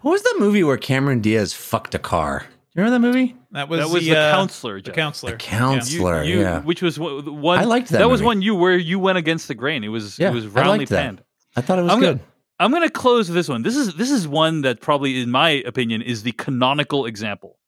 [0.00, 2.46] what was that movie where Cameron Diaz fucked a car?
[2.76, 3.36] You remember that movie?
[3.52, 4.76] that was that was the, the, uh, counselor.
[4.76, 4.94] The Jeff.
[4.96, 5.32] counselor.
[5.32, 6.22] The counselor.
[6.24, 6.60] You- you- yeah.
[6.60, 7.58] which was one- one.
[7.58, 8.26] I liked that was movie.
[8.26, 9.84] one you where you went against the grain.
[9.84, 11.02] It was Yeah, it was I roundly liked that.
[11.04, 11.22] panned.
[11.56, 12.18] I thought it was I'm good.
[12.18, 12.28] gonna-
[12.60, 13.62] I'm going to close this one.
[13.62, 17.58] This is this is one that probably, in my opinion, is the canonical example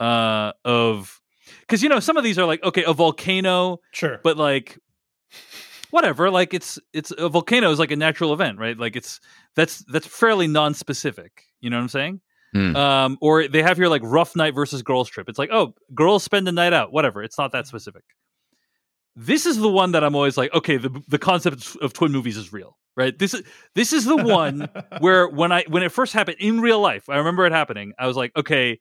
[0.00, 1.20] uh, of
[1.60, 4.78] because you know some of these are like okay, a volcano, Sure, but like
[5.90, 6.30] whatever.
[6.30, 8.78] Like it's it's a volcano is like a natural event, right?
[8.78, 9.20] Like it's
[9.56, 11.42] that's that's fairly non-specific.
[11.60, 12.20] You know what I'm saying?
[12.54, 12.76] Hmm.
[12.76, 15.28] Um, or they have here like rough night versus girls trip.
[15.28, 16.92] It's like oh, girls spend the night out.
[16.92, 17.22] Whatever.
[17.22, 18.04] It's not that specific.
[19.16, 22.36] This is the one that I'm always like, okay, the the concept of twin movies
[22.36, 23.18] is real, right?
[23.18, 23.42] This is
[23.74, 24.68] this is the one
[25.00, 27.92] where when I when it first happened in real life, I remember it happening.
[27.98, 28.80] I was like, okay,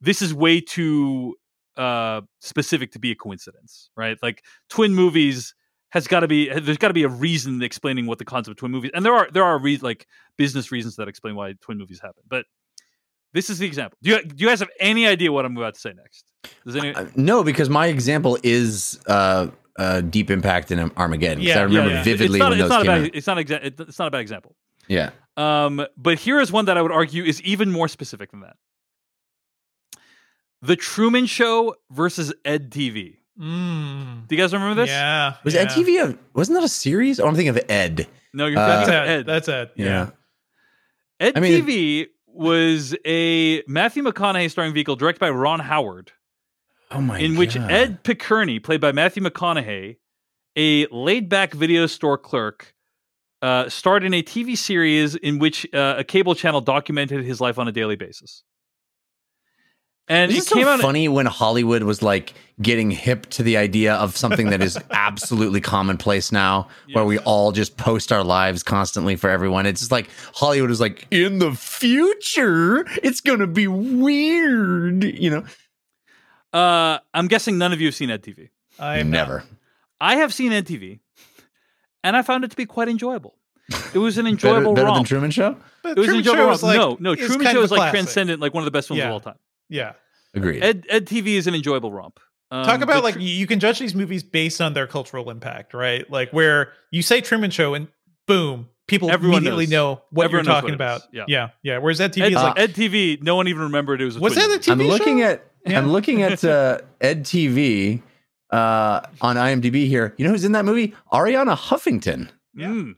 [0.00, 1.34] this is way too
[1.76, 4.16] uh specific to be a coincidence, right?
[4.22, 5.54] Like twin movies
[5.90, 8.56] has got to be there's got to be a reason explaining what the concept of
[8.58, 10.06] twin movies and there are there are re- like
[10.36, 12.44] business reasons that explain why twin movies happen but
[13.34, 15.74] this is the example do you, do you guys have any idea what i'm about
[15.74, 16.24] to say next
[16.64, 19.48] does any Uh, no, because my example is uh,
[19.78, 21.42] uh, Deep Impact and Armageddon.
[21.42, 22.02] Yeah, I remember yeah, yeah.
[22.04, 23.14] vividly it's not, when it's those not came a bad, out.
[23.14, 24.54] it's not exa- it- it's not a bad example
[24.88, 25.10] Yeah.
[25.36, 28.56] um but here is one that i would argue is even more specific than that
[30.62, 34.26] the truman show versus ed tv Mm.
[34.26, 35.34] do you guys remember this Yeah.
[35.44, 35.60] Was yeah.
[35.60, 37.20] Ed TV a wasn't that a series?
[37.20, 38.08] Oh, I'm thinking of Ed.
[38.34, 39.08] no you're Uh, thinking That's of Ed.
[39.20, 39.70] ed That's Ed.
[39.76, 40.10] Yeah.
[41.20, 46.12] Ed I mean, TV was a Matthew McConaughey starring vehicle directed by Ron Howard,
[46.90, 49.96] Oh my in which Ed Pekurny, played by Matthew McConaughey,
[50.56, 52.74] a laid-back video store clerk,
[53.42, 57.58] uh, starred in a TV series in which uh, a cable channel documented his life
[57.58, 58.42] on a daily basis.
[60.10, 60.80] And This it is so came out.
[60.80, 62.32] funny when Hollywood was like
[62.62, 67.52] getting hip to the idea of something that is absolutely commonplace now, where we all
[67.52, 69.66] just post our lives constantly for everyone.
[69.66, 75.44] It's just like Hollywood is like, in the future, it's gonna be weird, you know?
[76.52, 78.48] Uh, I'm guessing none of you have seen EdTV.
[78.78, 79.44] I have Never.
[80.00, 81.00] I have seen EdTV,
[82.02, 83.34] and I found it to be quite enjoyable.
[83.92, 85.06] It was an enjoyable better than romp.
[85.06, 85.56] Truman Show.
[85.82, 86.54] But It was Truman enjoyable Show romp.
[86.56, 87.92] is like, no, no, is Truman kind Show is like classic.
[87.92, 89.08] transcendent, like one of the best films Yeah.
[89.08, 89.34] of all time.
[89.68, 89.92] Yeah.
[90.34, 90.62] Agreed.
[90.62, 92.20] Ed Ed TV is an enjoyable romp.
[92.50, 95.74] Um, Talk about like Tr- you can judge these movies based on their cultural impact,
[95.74, 96.08] right?
[96.10, 97.88] Like where you say Truman Show and
[98.26, 99.70] boom, people Everyone immediately knows.
[99.98, 101.02] know what Everyone you're talking what about.
[101.12, 101.24] Yeah.
[101.28, 101.78] yeah, yeah.
[101.78, 103.22] Whereas that TV Ed, is like, Ed TV.
[103.22, 104.16] No one even remembered it was.
[104.16, 104.60] A was that a movie.
[104.60, 105.78] TV I'm looking at Yeah.
[105.78, 108.02] I'm looking at uh, Ed TV
[108.50, 110.14] uh, on IMDb here.
[110.16, 110.94] You know who's in that movie?
[111.12, 112.28] Arianna Huffington.
[112.54, 112.68] Yeah.
[112.68, 112.94] Mm.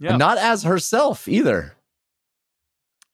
[0.00, 1.74] Yeah, And not as herself either.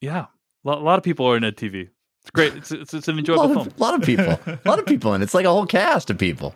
[0.03, 0.27] yeah.
[0.67, 1.89] A lot, a lot of people are in Ed TV.
[2.25, 2.55] It's great.
[2.55, 3.67] It's it's, it's an A enjoyable lot, film.
[3.67, 4.41] of, lot of people.
[4.47, 6.55] A lot of people, and it's like a whole cast of people.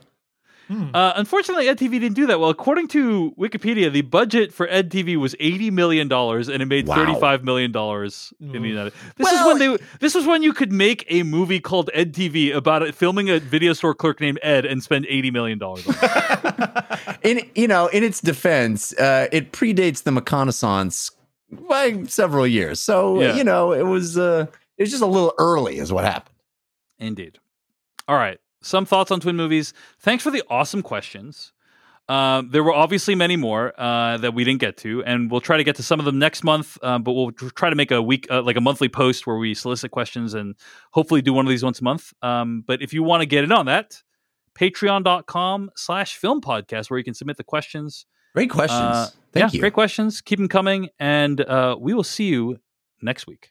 [0.67, 0.89] hmm.
[0.95, 2.49] Uh, unfortunately, EdTV didn't do that well.
[2.49, 6.95] According to Wikipedia, the budget for EdTV was eighty million dollars, and it made Wow.
[6.97, 8.65] thirty-five million dollars in the Oof.
[8.67, 8.93] United.
[9.17, 9.85] This Well- is when they.
[10.01, 13.75] This was when you could make a movie called EdTV about it, filming a video
[13.75, 15.87] store clerk named Ed and spend eighty million dollars.
[17.23, 21.11] In you know, in its defense, uh, it predates the reconnaissance
[21.69, 22.79] by several years.
[22.81, 23.35] So Yeah.
[23.37, 24.47] you know, it was uh,
[24.79, 26.37] it was just a little early, is what happened.
[26.99, 27.39] Indeed.
[28.07, 28.39] All right.
[28.63, 29.75] Some thoughts on twin movies.
[30.01, 31.53] Thanks for the awesome questions.
[32.09, 35.59] Um, there were obviously many more uh, that we didn't get to, and we'll try
[35.59, 36.83] to get to some of them next month.
[36.83, 39.53] Um, but we'll try to make a week, uh, like a monthly post where we
[39.53, 40.55] solicit questions and
[40.93, 42.15] hopefully do one of these once a month.
[42.23, 44.03] Um, but if you want to get in on that,
[44.59, 48.07] patreon.com slash film podcast, where you can submit the questions.
[48.35, 48.81] Great questions.
[48.81, 49.61] Uh, Thank yeah, you.
[49.61, 50.23] Great questions.
[50.23, 50.89] Keep them coming.
[50.99, 52.59] And uh, we will see you
[53.03, 53.51] next week.